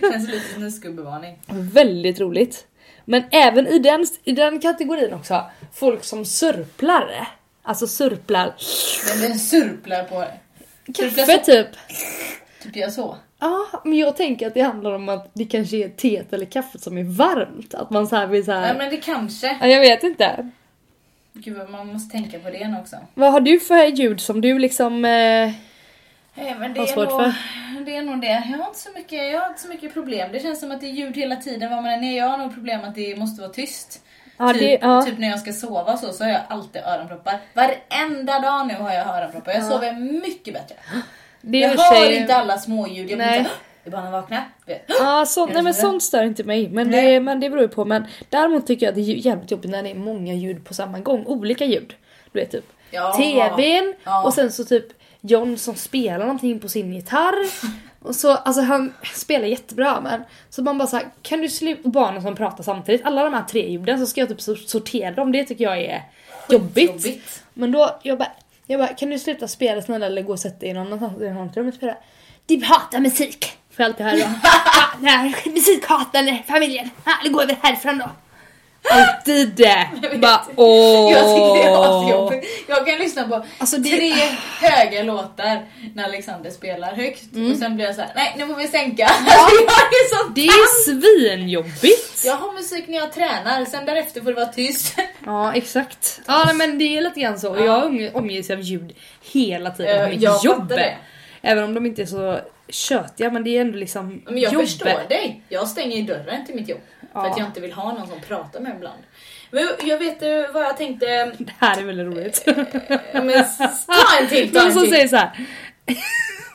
[0.00, 1.38] Känns lite som en skubbevarning.
[1.46, 2.66] Väldigt roligt.
[3.04, 7.28] Men även i den, i den kategorin också, folk som surplar.
[7.62, 8.54] Alltså surplar
[9.10, 10.24] Men den surplar på
[10.94, 11.66] kaffe typ.
[12.62, 13.16] Typ jag så.
[13.38, 16.82] Ja, men jag tänker att det handlar om att det kanske är teet eller kaffet
[16.82, 17.74] som är varmt.
[17.74, 18.68] Att man så här vill så här...
[18.68, 19.58] Ja men det kanske.
[19.60, 20.50] Ja, jag vet inte.
[21.32, 22.96] Gud man måste tänka på det också.
[23.14, 25.04] Vad har du för ljud som du liksom...
[25.04, 25.52] Eh...
[26.34, 27.32] Nej, men det, är svårt nog, för.
[27.86, 28.26] det är nog det.
[28.26, 30.28] Jag har, inte så mycket, jag har inte så mycket problem.
[30.32, 32.16] Det känns som att det är ljud hela tiden var man än är.
[32.16, 34.00] Jag har nog problem att det måste vara tyst.
[34.36, 35.02] Ja, typ, det, ja.
[35.02, 37.38] typ när jag ska sova så, så har jag alltid öronproppar.
[37.54, 39.52] Varenda dag nu har jag öronproppar.
[39.52, 39.68] Jag Ja.
[39.70, 40.74] sover mycket bättre.
[41.40, 43.10] det jag hör sig- inte alla småljud.
[43.10, 43.46] Jag Nej.
[43.84, 44.44] det är bara när jag vaknar.
[44.86, 46.68] Ja, så, nej men sånt stör inte mig.
[46.68, 47.12] Men Nej.
[47.12, 47.84] det, men det beror ju på.
[47.84, 50.74] Men däremot tycker jag att det är jävligt jobbigt när det är många ljud på
[50.74, 51.26] samma gång.
[51.26, 51.94] Olika ljud.
[52.32, 53.12] Du vet typ Ja.
[53.16, 54.86] TVn och sen så typ
[55.26, 57.34] John som spelar någonting på sin gitarr.
[58.02, 62.22] Och så, alltså han spelar jättebra men så man bara såhär, kan du sluta, barnen
[62.22, 65.32] som pratar samtidigt, alla de här tre ljuden så ska jag typ so- sortera dem,
[65.32, 66.02] det tycker jag är
[66.48, 66.90] jobbigt.
[66.90, 67.42] Jobbigt.
[67.54, 68.32] Men då, jag bara,
[68.66, 71.30] jag bara, kan du sluta spela snälla eller gå och sätta dig någon annanstans i
[71.30, 71.96] någon och spela?
[72.46, 73.46] Du hatar musik!
[73.76, 74.16] Jag alltid höra.
[74.42, 76.90] "Ah, Nej, musikhatande familjen.
[77.04, 78.10] Ah, det går väl härifrån då.
[78.90, 79.88] Alltid det!
[80.18, 81.12] Bara åh.
[81.12, 82.46] Jag tycker det är asjobbigt.
[82.68, 84.12] Jag kan lyssna på Alltså, det- tre
[84.60, 85.62] höga låtar
[85.94, 87.22] när Alexander spelar högt
[87.52, 89.04] och sen blir jag så här: nej nu får vi sänka.
[89.06, 89.24] Alltså,
[89.66, 92.22] jag är så Det är svinjobbigt!
[92.24, 94.96] Jag har musik när jag tränar, sen därefter får det vara tyst.
[95.26, 96.20] Ja exakt.
[96.26, 97.46] Ja men det är lite grann så.
[97.46, 97.64] Ja.
[97.64, 98.92] Jag omge- omges av ljud
[99.32, 100.68] hela tiden Eh, på mitt jag jobb.
[100.68, 100.94] det.
[101.42, 104.62] Även om de inte är så tjötiga men det är ändå liksom Men jag jobb.
[104.62, 105.42] förstår dig.
[105.48, 106.80] Jag stänger ju dörren till mitt jobb.
[107.14, 107.30] För Ja.
[107.30, 109.02] att jag inte vill ha någon som pratar med mig ibland.
[109.50, 111.06] Men jag vet eh, vad jag tänkte.
[111.38, 112.42] Det här är väldigt roligt.
[112.46, 112.56] eh,
[113.24, 113.44] Men
[113.86, 114.90] ta en till, ta Någon en som till.
[114.92, 115.30] säger så här.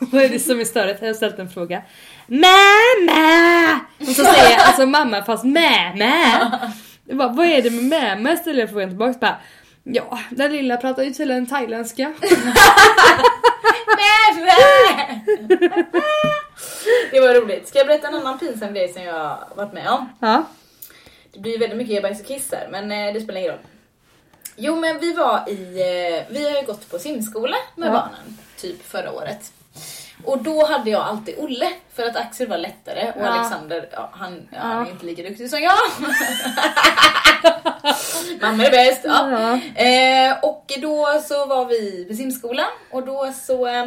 [0.12, 1.00] Vad är det som är störigt?
[1.02, 1.82] Jag har ställt en fråga.
[2.26, 3.80] Mamma!
[4.00, 6.60] Och så säger jag alltså mamma fast mamma.
[7.04, 7.84] Jag bara, vad är det med
[8.18, 8.36] mamma?
[8.36, 9.18] Ställer jag frågan tillbaka.
[9.20, 9.36] Bara,
[9.84, 12.12] ja, den lilla pratar ju tydligen thailändska.
[17.10, 17.68] Det var roligt.
[17.68, 20.12] Ska jag berätta en annan pinsam grej som jag varit med om?
[20.20, 20.44] Ja.
[21.32, 23.60] Det blir väldigt mycket bajs och kiss här, men eh, det spelar ingen roll.
[24.56, 27.92] Jo men vi var i, eh, vi har ju gått på simskola med Ja.
[27.92, 29.52] barnen, typ förra året.
[30.24, 33.26] Och då hade jag alltid Olle, för att Axel var lättare och Ja.
[33.26, 35.72] Alexander, ja, han, ja, han är inte lika duktig som jag.
[38.40, 39.00] Mamma är bäst.
[39.04, 39.30] Ja.
[39.30, 39.58] Ja.
[39.84, 43.86] Eh, och då så var vi på simskolan och då så eh,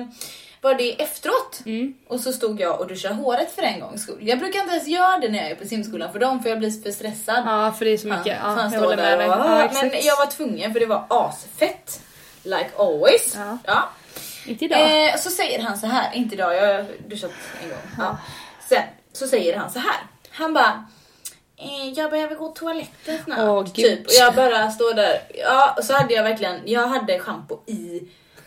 [0.63, 1.61] var det efteråt.
[1.65, 1.93] Mm.
[2.07, 4.17] Och så stod jag och duschade håret för en gångs skull.
[4.21, 6.59] Jag brukar inte ens göra det när jag är på simskolan för dem för jag
[6.59, 7.43] blir för stressad.
[7.45, 8.37] ja, för det är så mycket.
[8.43, 9.27] Ja, jag håller med dig.
[9.27, 12.01] Ja, men jag var tvungen för det var asfett.
[12.43, 13.35] Like always.
[13.35, 13.57] Ja.
[13.65, 13.89] Ja.
[14.45, 15.07] Inte idag.
[15.09, 17.31] Eh, så säger han så här, inte idag, jag har duschat
[17.63, 17.77] en gång.
[17.97, 18.17] Ja.
[18.69, 18.83] Sen
[19.13, 19.97] så säger han så här.
[20.29, 20.85] Han bara
[21.57, 23.65] eh, jag behöver gå toaletten snart.
[23.65, 23.75] Gud.
[23.75, 24.07] typ.
[24.07, 25.21] Och jag bara står där.
[25.35, 28.01] Ja, och så hade jag verkligen, jag hade schampo i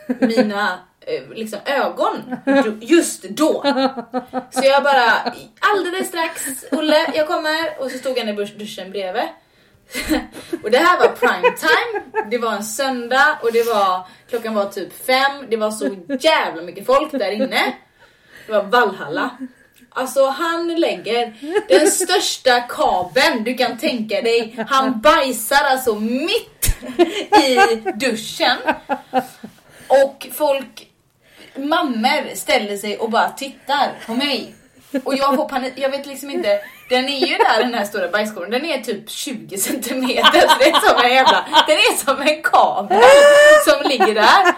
[0.06, 0.78] mina
[1.08, 2.36] Eh, liksom ögon
[2.80, 3.62] just då.
[4.50, 7.80] Så jag bara, alldeles strax Olle, jag kommer.
[7.80, 9.28] Och så stod han i duschen bredvid.
[10.62, 12.24] och det här var prime time.
[12.30, 16.62] det var en söndag och det var, klockan var typ fem, det var så jävla
[16.62, 17.76] mycket folk där inne.
[18.46, 19.30] Det var Valhalla.
[19.90, 21.34] Alltså han lägger
[21.68, 24.64] den största kabeln du kan tänka dig.
[24.68, 26.76] Han bajsar alltså mitt
[27.42, 28.56] i duschen.
[29.88, 30.85] Och folk,
[31.58, 34.54] mammor ställer sig och bara tittar på mig.
[35.04, 36.60] Och jag får panik, jag vet liksom inte.
[36.88, 40.40] Den är ju där den här stora bajskorven, den är typ 20 centimeter.
[40.48, 43.02] Så det är som en jävla, den är som en kabel
[43.66, 44.54] som ligger där.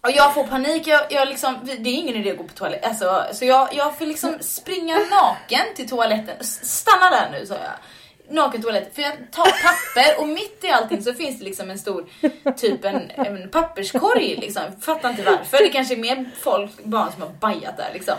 [0.00, 2.90] Och jag får panik, jag, jag liksom, det är ingen idé att gå på toaletten.
[2.90, 6.44] Alltså, så jag, jag får liksom springa naken till toaletten.
[6.44, 7.72] Stanna där nu sa jag.
[8.30, 8.94] Naken toalett.
[8.94, 12.06] För jag tar papper och mitt i allting så finns det liksom en stor
[12.56, 14.62] typ en, en papperskorg liksom.
[14.80, 15.58] Fattar inte varför.
[15.58, 18.14] Det kanske är mer folk, barn som har bajat där liksom.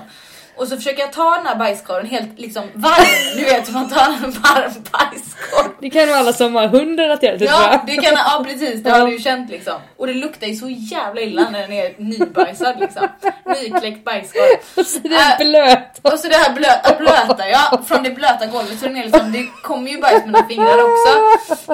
[0.59, 3.35] Och så försöker jag ta den här bajskorven helt liksom varm.
[3.35, 5.71] Du vet hur man tar en varm bajskorv.
[5.79, 8.83] Det kan nog alla som har hund relatera till tror Ja, det kan, ja precis,
[8.83, 9.73] det har du ju känt liksom.
[9.97, 13.07] Och det luktar ju så jävla illa när den är nybajsad liksom.
[13.45, 14.83] Nykläckt bajskorv.
[14.85, 15.99] Så det är Äh, blöt.
[16.01, 19.31] Och så det här blöta, blöta ja, från det blöta golvet så den är liksom,
[19.31, 21.11] det kommer ju bajs mina fingrar också.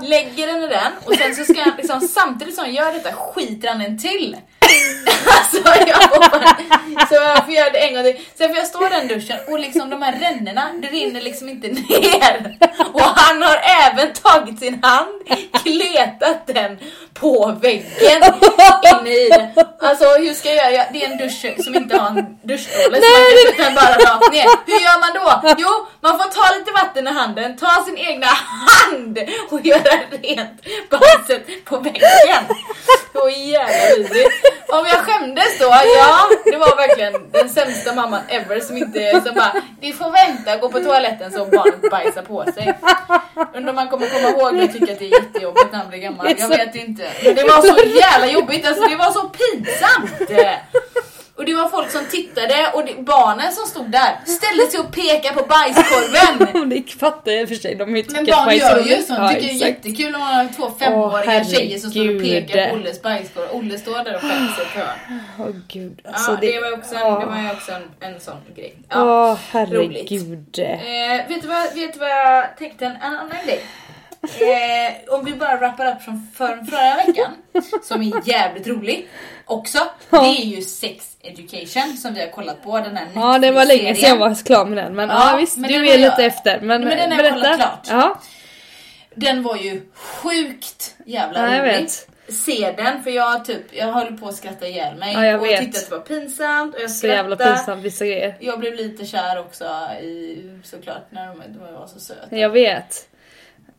[0.02, 3.12] Lägger den i den och sen så ska jag liksom, samtidigt som jag gör detta
[3.14, 4.38] skiter han en till.
[5.28, 5.58] Alltså
[5.88, 6.26] jag får
[7.10, 8.20] så jag får göra det en gång till.
[8.36, 11.50] Sen får jag stå i den duschen och liksom de här rännorna, det rinner liksom
[11.50, 12.58] inte ner.
[12.94, 15.12] Och han har även tagit sin hand,
[15.64, 16.80] kletat den
[17.14, 18.24] på väggen
[19.02, 19.66] inne i den.
[19.82, 20.86] Alltså hur ska jag göra?
[20.94, 23.96] Det är en dusch som inte har en duschrolle så man kan sätta den bara
[24.12, 24.46] rakt ner.
[24.66, 25.14] Hur gör man
[25.44, 25.56] då?
[25.58, 25.70] Jo,
[26.02, 29.20] man får ta lite vatten i handen, ta sin egna hand
[29.50, 32.44] och göra rent bajset på väggen.
[33.14, 34.32] Så jävla vidrigt.
[34.68, 35.66] Om jag skämdes då?
[35.66, 40.58] Ja, det var verkligen den sämsta mamman ever som inte som bara Vi får vänta,
[40.58, 42.74] gå på toaletten så barnet bajsar på sig.
[43.56, 45.89] Undrar om man kommer komma ihåg det och tycka att det är jättejobbigt när han
[45.89, 46.36] blir gammal.
[46.39, 47.03] Jag vet inte.
[47.24, 50.30] Men det var så jävla jobbigt, alltså det var så pinsamt.
[51.38, 54.92] Och det var folk som tittade och det, barnen som stod där ställde sig och
[54.92, 56.70] pekade på bajskorven.
[56.70, 57.76] Det fattar jag i och för sig.
[57.76, 60.34] De Men tycker att barn gör ju sånt, Ja, tycker det är jättekul om man
[60.34, 63.48] har två femåriga Åh, tjejer som står och pekar på Olles bajskorv.
[63.52, 65.20] Olle står där och skäms hörn.
[65.40, 66.02] Åh gud.
[66.06, 68.76] Alltså, Ja, det var också en, det var ju också en, en sån grej.
[68.90, 69.38] Ja.
[69.54, 70.10] Roligt.
[70.10, 70.60] herregud.
[70.60, 73.62] Eh, vet, du vad, vet du vad jag tänkte en annan grej?
[74.42, 77.32] Eh, om vi bara wrappar upp från för, förra veckan,
[77.84, 79.08] som är jävligt rolig
[79.46, 79.80] också.
[80.10, 83.66] Det är ju Sex Education som vi har kollat på, den här Ja det var
[83.66, 86.22] länge sedan jag var klar med den men ja, Ja, visst men du är lite
[86.22, 86.60] jag- efter.
[86.62, 87.88] Men, Men den har jag kollat klart.
[87.90, 88.20] Ja,
[89.16, 91.82] Den var ju sjukt jävla Ja, jag rolig.
[91.82, 92.08] vet.
[92.30, 95.46] Se den för jag typ, jag höll på att skratta ihjäl mig Ja, jag och
[95.48, 95.60] vet.
[95.62, 97.58] tyckte att det var pinsamt och jag så jävla skrattade.
[97.58, 98.36] pinsamt vissa grejer.
[98.40, 99.64] Jag blev lite kär också
[100.02, 102.38] i, såklart när de, de var så söta.
[102.38, 103.08] Jag vet.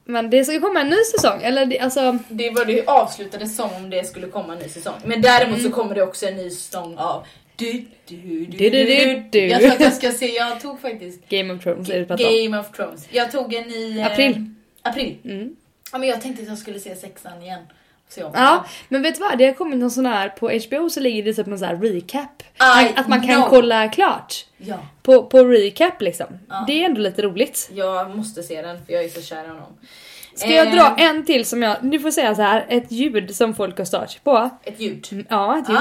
[0.08, 2.82] Men det ska ju komma en ny säsong, eller det, alltså Det var det ju
[2.86, 4.94] avslutades som om det skulle komma en ny säsong.
[5.04, 5.70] Men däremot Mm.
[5.70, 7.26] så kommer det också en ny säsong av
[7.56, 7.72] du,
[8.06, 9.38] du, du, Du, du, du, du.
[9.46, 12.44] Jag tror att jag ska se, jag tog faktiskt Game of Thrones är det.
[12.46, 13.06] Game of Thrones.
[13.10, 13.98] Jag tog en i...
[13.98, 14.50] eh, April.
[14.82, 15.16] April.
[15.24, 15.56] Mm.
[15.92, 17.60] Ja men jag tänkte att jag skulle se sexan igen.
[18.08, 19.38] Se om Ja, men vet du vad?
[19.38, 21.76] Det har kommit någon sån här, på HBO så ligger det typ någon sån här
[21.76, 22.42] recap.
[22.82, 23.48] I att man kan know.
[23.48, 24.34] kolla klart.
[24.58, 26.26] Ja, På, på recap liksom.
[26.48, 26.64] Ja.
[26.66, 27.70] Det är ändå lite roligt.
[27.72, 29.72] jag måste se den för jag är så kär i honom.
[30.34, 33.36] Ska jag Eh, dra en till som jag, du får säga så här, ett ljud
[33.36, 34.50] som folk har stört sig på.
[34.64, 35.06] Ett ljud.
[35.12, 35.78] Mm, Ja, ett ljud.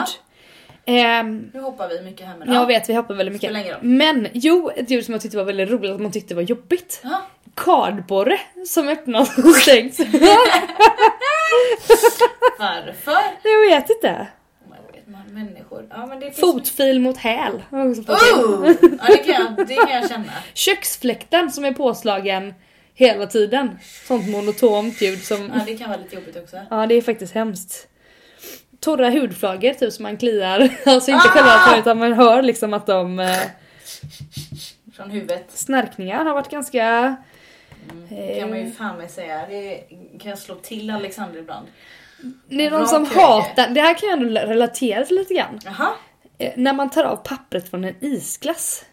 [0.85, 3.77] Ehm, Nu hoppar vi mycket här men jag vet, vi hoppar väldigt mycket.
[3.81, 6.99] Men jo, ett ljud som jag tyckte var väldigt roligt, att man tyckte var jobbigt.
[7.03, 7.21] Ja.
[7.55, 9.97] Kardborre som öppnas och stängs.
[12.59, 13.21] Varför?
[13.43, 14.27] jag vet inte.
[14.69, 15.87] Man vet, man, människor.
[15.89, 17.63] Ja, men det finns Fotfil mot häl.
[17.71, 17.87] Oh!
[18.07, 18.73] Ja,
[19.07, 20.31] det kan, jag, det kan jag känna.
[20.53, 22.53] Köksfläkten som är påslagen
[22.93, 23.79] hela tiden.
[24.07, 25.51] Sånt monotont ljud som...
[25.55, 26.57] Ja, det kan vara lite jobbigt också.
[26.69, 27.87] Ja, det är faktiskt hemskt.
[28.79, 31.31] Torra hudflagor typ som man kliar, alltså inte Ah!
[31.31, 33.19] själva utan man hör liksom att de...
[33.19, 33.37] Eh,
[34.95, 35.45] Från huvudet.
[35.49, 37.15] snarkningar har varit ganska...
[38.09, 38.65] Det kan man Eh.
[38.65, 39.45] ju fan med säga.
[39.49, 39.83] Det
[40.21, 41.67] kan jag slå till Alexander ibland.
[42.49, 45.59] Det är Rak som hatar, det här kan jag ändå relatera till lite grann.
[45.65, 45.89] Jaha?
[46.37, 48.85] Eh, när man tar av pappret från en isglass.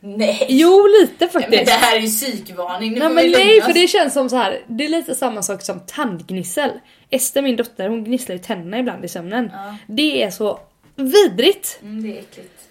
[0.00, 0.46] Nej.
[0.48, 1.66] Jo, lite Men faktiskt.
[1.66, 2.92] det här är ju psykvarning.
[2.92, 4.62] Nu Nej men nej för det känns som så här.
[4.66, 6.70] det är lite samma sak som tandgnissel.
[7.10, 9.50] Ester min dotter hon gnisslar ju tänderna ibland i sömnen.
[9.52, 9.76] Ja.
[9.86, 10.60] Det är så
[10.96, 11.78] vidrigt.
[11.82, 12.67] Mm, det är äckligt.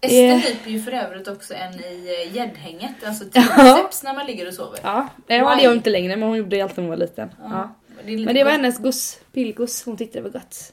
[0.00, 4.48] Ester nyper ju för övrigt också en i eh, gäddhänget, alltså triceps när man ligger
[4.48, 4.78] och sover.
[4.82, 7.30] Ja, det har jag inte längre men hon gjorde det alltid när hon var liten.
[7.42, 7.74] Ja.
[8.04, 10.72] Det Men det var hennes goss, pillgoss, hon tyckte det var gott.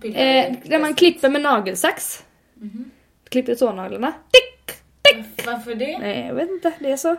[0.00, 2.24] Pillar Eh, där man klipper med nagelsax.
[2.54, 2.90] Mhm.
[3.28, 4.12] Klipper tånaglarna.
[4.32, 4.76] Tick!
[5.46, 5.98] Varför det?
[5.98, 7.16] Nej jag vet inte, det är så.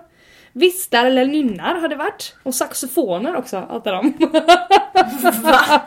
[0.54, 2.36] Vistar eller nynnar har det varit.
[2.44, 4.14] Och saxofoner också, allt av dem.
[5.44, 5.82] Va?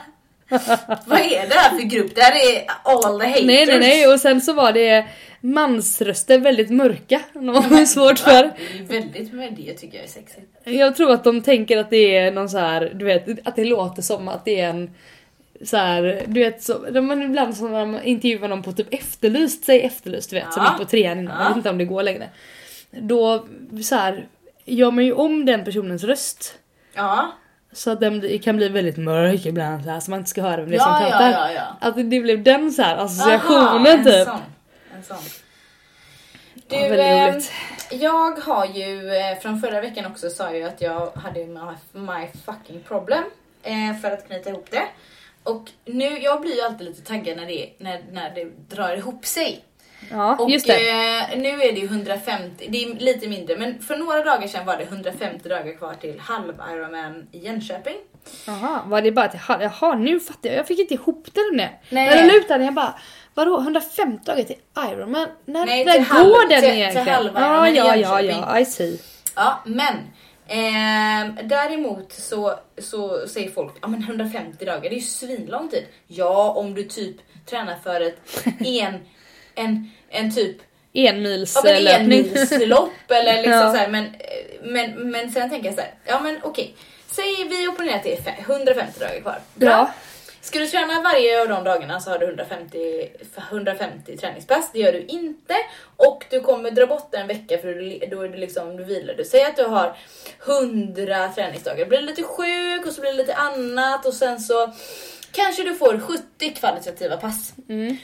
[1.07, 2.15] Vad är det här för grupp?
[2.15, 3.45] Det här är all the haters.
[3.47, 5.07] nej nej nej och sen så var det
[5.41, 7.21] mansröster väldigt mörka.
[7.33, 8.33] De var svårt för.
[8.33, 8.39] Det
[8.75, 10.47] är ju väldigt med det tycker jag är sexigt.
[10.65, 13.65] Jag tror att de tänker att det är någon så här, du vet, att det
[13.65, 14.91] låter som att det är en
[15.65, 19.81] så här, du vet, så, man ibland som man intervjuar någon på typ Efterlyst, säg
[19.81, 20.71] Efterlyst du vet, som Ja.
[20.73, 21.43] gick på trean innan, Ja.
[21.43, 22.29] jag vet inte om det går längre.
[22.91, 23.47] Då
[23.85, 24.27] så här,
[24.65, 26.55] gör man ju om den personens röst.
[26.95, 27.33] Ja,
[27.75, 30.57] Så att den kan bli väldigt mörk ibland så, här, så man inte ska höra
[30.57, 31.31] vem det är som ja, pratar.
[31.31, 31.89] ja, ja, ja.
[31.89, 34.25] Att det blev den så här associationen Aha, en typ.
[34.25, 34.41] Sån.
[34.97, 35.17] En sån.
[36.69, 37.53] Du, Ja, eh, roligt.
[37.91, 41.61] jag har ju eh, från förra veckan också sa jag att jag hade my,
[41.93, 43.25] my fucking problem
[43.63, 44.85] eh, för att knyta ihop det.
[45.43, 48.45] Och nu, jag blir ju alltid lite taggad när det, när, när det
[48.77, 49.65] drar ihop sig.
[50.11, 50.91] Ja, Och just det.
[50.91, 54.67] Eh, nu är det ju 150, det är lite mindre, men för några dagar sedan
[54.67, 57.97] var det 150 dagar kvar till halv Ironman i Jönköping.
[58.47, 60.59] Jaha, var det bara att jaha, jaha nu fattar jag.
[60.59, 61.57] Jag fick inte ihop det nu.
[61.57, 61.79] Nej.
[61.89, 62.95] När jag la ut den jag bara
[63.35, 64.57] Vadå 150 dagar till
[64.93, 65.29] Ironman?
[65.45, 67.09] När, Nej, när till halv- går den till- till egentligen?
[67.09, 68.99] halva ja, Ironman i ja, ja, ja, I see.
[69.37, 69.95] Ja, men
[70.49, 75.87] ehm, däremot så, så säger folk ja men 150 dagar, det är ju svinlång tid.
[76.07, 78.21] Ja, om du typ tränar för ett
[78.67, 78.95] en,
[79.55, 80.57] en, en typ
[80.97, 83.73] Enmils Ja men eh, enmilslopp eller liksom Ja.
[83.73, 84.17] så här, men,
[84.63, 86.75] men, men sen tänker jag så här, ja men okej.
[87.11, 89.39] Säg vi opponerar till fe- 150 dagar kvar.
[89.55, 89.71] Bra.
[89.71, 89.93] Ja.
[90.41, 93.09] Ska du träna varje av de dagarna så har du 150,
[93.51, 94.71] 150 träningspass.
[94.73, 95.55] Det gör du inte.
[95.97, 99.15] Och du kommer dra bort en vecka för då är det liksom, du vilar.
[99.15, 99.97] Du säger att du har
[100.47, 101.87] 100 träningsdagar.
[101.87, 104.73] Blir du lite sjuk och så blir det lite annat och sen så
[105.33, 107.53] kanske du får 70 kvalitativa pass.
[107.69, 107.97] Mm.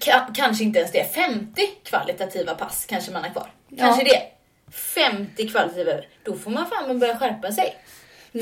[0.00, 1.14] Ka- kanske inte ens det.
[1.14, 3.50] 50 kvalitativa pass kanske man har kvar.
[3.78, 4.22] Kanske det.
[4.72, 5.92] 50 kvalitativa.
[6.24, 7.76] Då får man fan börja skärpa sig.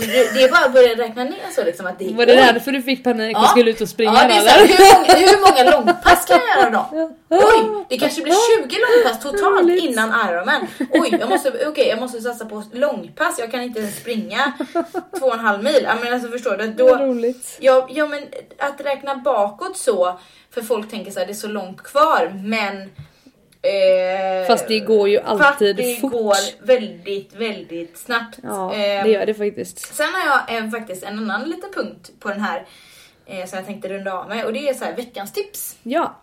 [0.00, 2.72] Det det är bara att börja räkna ner så liksom att det Var det därför
[2.72, 3.48] du fick panik och Ja.
[3.48, 4.66] skulle ut och springa Ja, det är så eller?
[4.66, 7.10] hur, många, hur många långpass kan jag göra då?
[7.30, 10.66] Oj, det kanske blir 20 långpass totalt innan Ironman.
[10.90, 13.38] Oj, jag måste, okej, jag måste satsa på långpass.
[13.38, 14.52] Jag kan inte ens springa
[15.18, 15.88] två och en halv mil.
[16.02, 16.66] Men alltså förstår du?
[16.66, 17.56] Då, roligt.
[17.60, 18.22] ja, ja, men
[18.58, 20.18] att räkna bakåt så,
[20.54, 22.90] för folk tänker så här, det är så långt kvar, men
[23.64, 26.12] Eh, Fast det går ju alltid fast det fort.
[26.12, 28.38] går väldigt, väldigt snabbt.
[28.42, 29.94] Ja, Eh, det gör det faktiskt.
[29.94, 32.66] Sen har jag eh, faktiskt en annan liten punkt på den här
[33.26, 35.76] eh, som jag tänkte runda av med och det är så här veckans tips.
[35.82, 36.20] Ja.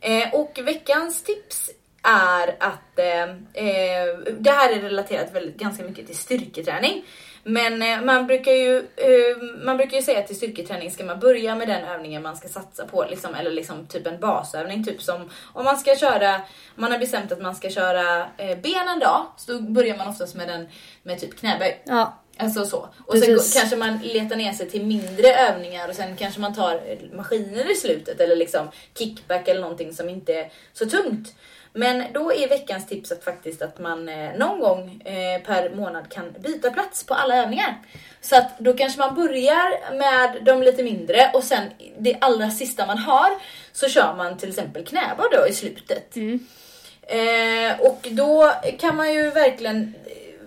[0.00, 1.70] Eh, och veckans tips
[2.02, 3.22] är att eh,
[3.64, 7.04] eh, det här är relaterat väldigt, ganska mycket till styrketräning.
[7.50, 11.20] Men eh, man, brukar ju, eh, man brukar ju säga att till styrketräning ska man
[11.20, 13.06] börja med den övningen man ska satsa på.
[13.10, 14.84] Liksom, eller liksom typ en basövning.
[14.84, 16.40] Typ som om man ska köra, om
[16.74, 19.26] man har bestämt att man ska köra eh, ben en dag.
[19.36, 20.68] Så då börjar man oftast med den
[21.02, 21.82] med typ knäböj.
[21.84, 22.16] Ja.
[22.38, 22.88] Alltså så.
[23.06, 23.54] Och sen Precis.
[23.54, 26.80] går- kanske man letar ner sig till mindre övningar och sen kanske man tar
[27.16, 31.34] maskiner i slutet eller liksom kickback eller någonting som inte är så tungt.
[31.72, 36.08] Men då är veckans tips att faktiskt att man eh, någon gång eh, per månad
[36.12, 37.74] kan byta plats på alla övningar.
[38.20, 41.62] Så att då kanske man börjar med de lite mindre och sen
[41.98, 43.30] det allra sista man har
[43.72, 46.16] så kör man till exempel knäböj då i slutet.
[47.02, 49.94] Eh, och då kan man ju verkligen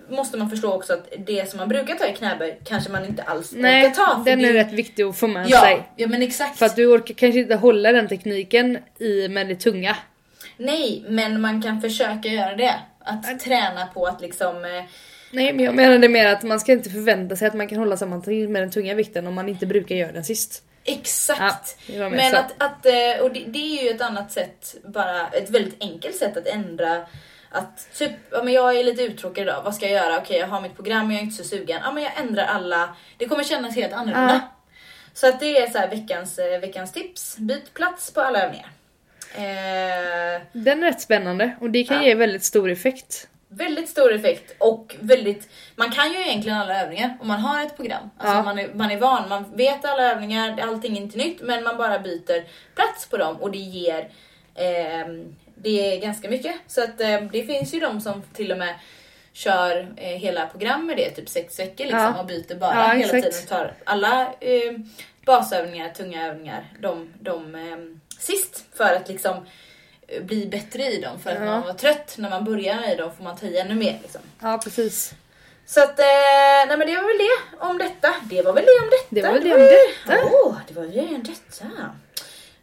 [0.08, 3.22] måste man förstå också att det som man brukar ta i knäböj kanske man inte
[3.22, 4.06] alls Nej, orkar ta.
[4.24, 5.82] för den det- är rätt viktig att få med ja, sig.
[5.96, 6.58] ja men exakt.
[6.58, 9.96] För att du orkar kanske inte hålla den tekniken i med det tunga.
[10.56, 12.74] Nej, men man kan försöka göra det.
[13.04, 14.64] Att träna på att liksom...
[14.64, 14.84] Eh,
[15.30, 17.96] Nej men jag menade mer att man ska inte förvänta sig att man kan hålla
[17.96, 20.62] samman till med den tunga vikten om man inte brukar göra den sist.
[20.84, 21.78] exakt.
[21.86, 22.36] Ja, men så.
[22.36, 26.16] att, att eh, och det, det är ju ett annat sätt, bara ett väldigt enkelt
[26.16, 27.06] sätt att ändra
[27.54, 30.18] att typ, ja men jag är lite uttråkad idag, vad ska jag göra?
[30.18, 31.80] Okej jag har mitt program, jag är inte så sugen.
[31.84, 34.34] Ja men jag ändrar alla, det kommer kännas helt annorlunda.
[34.34, 34.54] Ja.
[35.14, 38.70] Så att det är så här veckans, eh, veckans tips, byt plats på alla övningar.
[39.34, 42.02] Eh, Den är rätt spännande och det kan Ja.
[42.02, 43.28] ge väldigt stor effekt.
[43.48, 47.76] Väldigt stor effekt och väldigt, man kan ju egentligen alla övningar om man har ett
[47.76, 48.10] program.
[48.18, 48.42] Alltså Ja.
[48.42, 51.76] man, är, man är van, man vet alla övningar, allting är inte nytt men man
[51.76, 54.08] bara byter plats på dem och det ger
[54.54, 56.54] ehm, det är ganska mycket.
[56.66, 58.74] Så att eh, det finns ju de som till och med
[59.32, 62.20] kör eh, hela program med det, typ sex veckor liksom Ja.
[62.20, 63.34] och byter bara Ja, hela exakt.
[63.34, 63.48] tiden.
[63.48, 64.72] Tar alla eh,
[65.26, 67.78] basövningar, tunga övningar, de, de eh,
[68.20, 69.46] sist för att liksom
[70.08, 71.18] eh, bli bättre i dem.
[71.20, 71.44] För att Ja.
[71.44, 73.98] man var trött när man börjar i dem får man ta i ännu mer.
[74.02, 74.20] Liksom.
[74.42, 75.14] Ja precis.
[75.66, 76.04] Så att, eh,
[76.68, 78.14] nej men det var väl det om detta.
[78.30, 79.06] Det var väl det om detta.
[79.10, 80.24] Det var väl det om detta.
[80.44, 81.64] Åh, det var det om detta.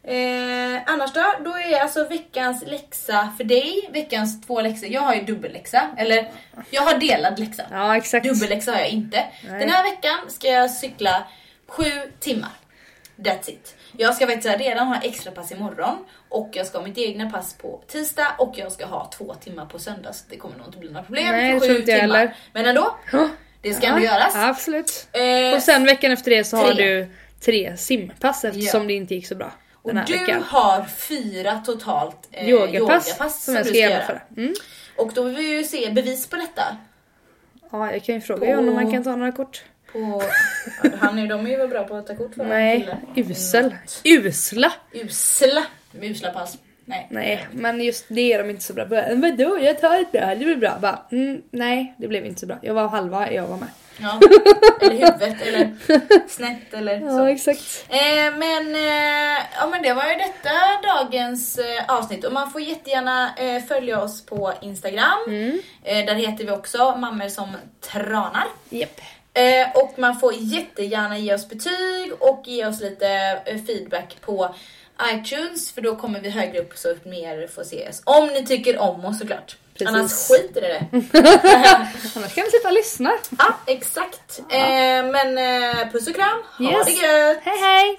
[0.04, 1.34] Eh, annars då?
[1.46, 4.90] Då är alltså veckans läxa för dig, veckans två läxor.
[4.90, 6.32] Jag har ju dubbelläxa, eller
[6.70, 7.64] jag har delad läxa.
[7.72, 8.26] Ja exakt.
[8.28, 9.26] Dubbelläxa har jag inte.
[9.50, 9.60] Nej.
[9.60, 11.24] Den här veckan ska jag cykla
[11.68, 11.84] sju
[12.20, 12.50] timmar.
[13.18, 13.76] That's it.
[13.98, 17.54] Jag ska faktiskt redan ha extra pass imorgon och jag ska ha mitt egna pass
[17.54, 20.78] på tisdag och jag ska ha två timmar på söndag så det kommer nog inte
[20.78, 22.00] bli några problem Nej, sju timmar.
[22.00, 22.36] heller.
[22.54, 23.30] Men ändå, Ja.
[23.62, 24.32] det ska ändå göras.
[24.36, 25.08] Ja, absolut.
[25.12, 26.86] Eh, Och sen veckan efter det så har tre.
[26.86, 27.08] du
[27.46, 28.88] tre simpass eftersom Ja.
[28.88, 30.44] det inte gick så bra och du veckan.
[30.44, 34.22] har fyra totalt eh, Yogapass, som jag du ska genomföra.
[34.38, 34.54] Mm.
[34.98, 36.64] Och då vill vi ju se bevis på detta.
[37.72, 39.64] Ja, jag kan ju fråga På- om man kan ta några kort.
[39.94, 40.24] På,
[41.00, 43.76] han är, de är ju väl bra på att ta kort för Nej, usel.
[44.04, 44.72] Usla!
[44.94, 45.64] Usla.
[45.92, 46.58] De är usla pass.
[46.86, 47.08] Nej.
[47.10, 48.96] Nej, men just det är de inte så bra på.
[48.96, 50.78] Men Vadå, jag tar ett bra, det blir bra.
[50.82, 52.58] Bara, mm, nej, det blev inte så bra.
[52.62, 53.70] Jag var halva, jag var med.
[53.98, 54.20] Ja.
[54.82, 55.72] Eller huvudet eller
[56.28, 57.06] snett eller så.
[57.06, 57.86] Ja, exakt.
[57.90, 60.50] Eh, men, eh, ja, men det var ju detta
[60.84, 65.20] dagens eh, avsnitt och man får jättegärna eh, följa oss på Instagram.
[65.84, 68.46] Eh, där heter vi också mammor som tranar.
[68.70, 69.02] Japp.
[69.34, 73.08] Eh, och man får jättegärna ge oss betyg och ge oss lite
[73.46, 74.56] eh, feedback på
[75.14, 78.02] iTunes för då kommer vi högre upp så att mer får se oss.
[78.06, 79.58] Om ni tycker om oss såklart.
[79.78, 79.88] Precis.
[79.96, 80.86] Annars skiter i det.
[82.16, 83.12] Annars kan vi sitta och lyssna.
[83.38, 84.40] ja, exakt.
[84.50, 86.44] Eh, men eh, puss och kram.
[86.58, 86.86] Ha Yes.
[86.86, 87.40] det gött!
[87.44, 87.96] Hej hej!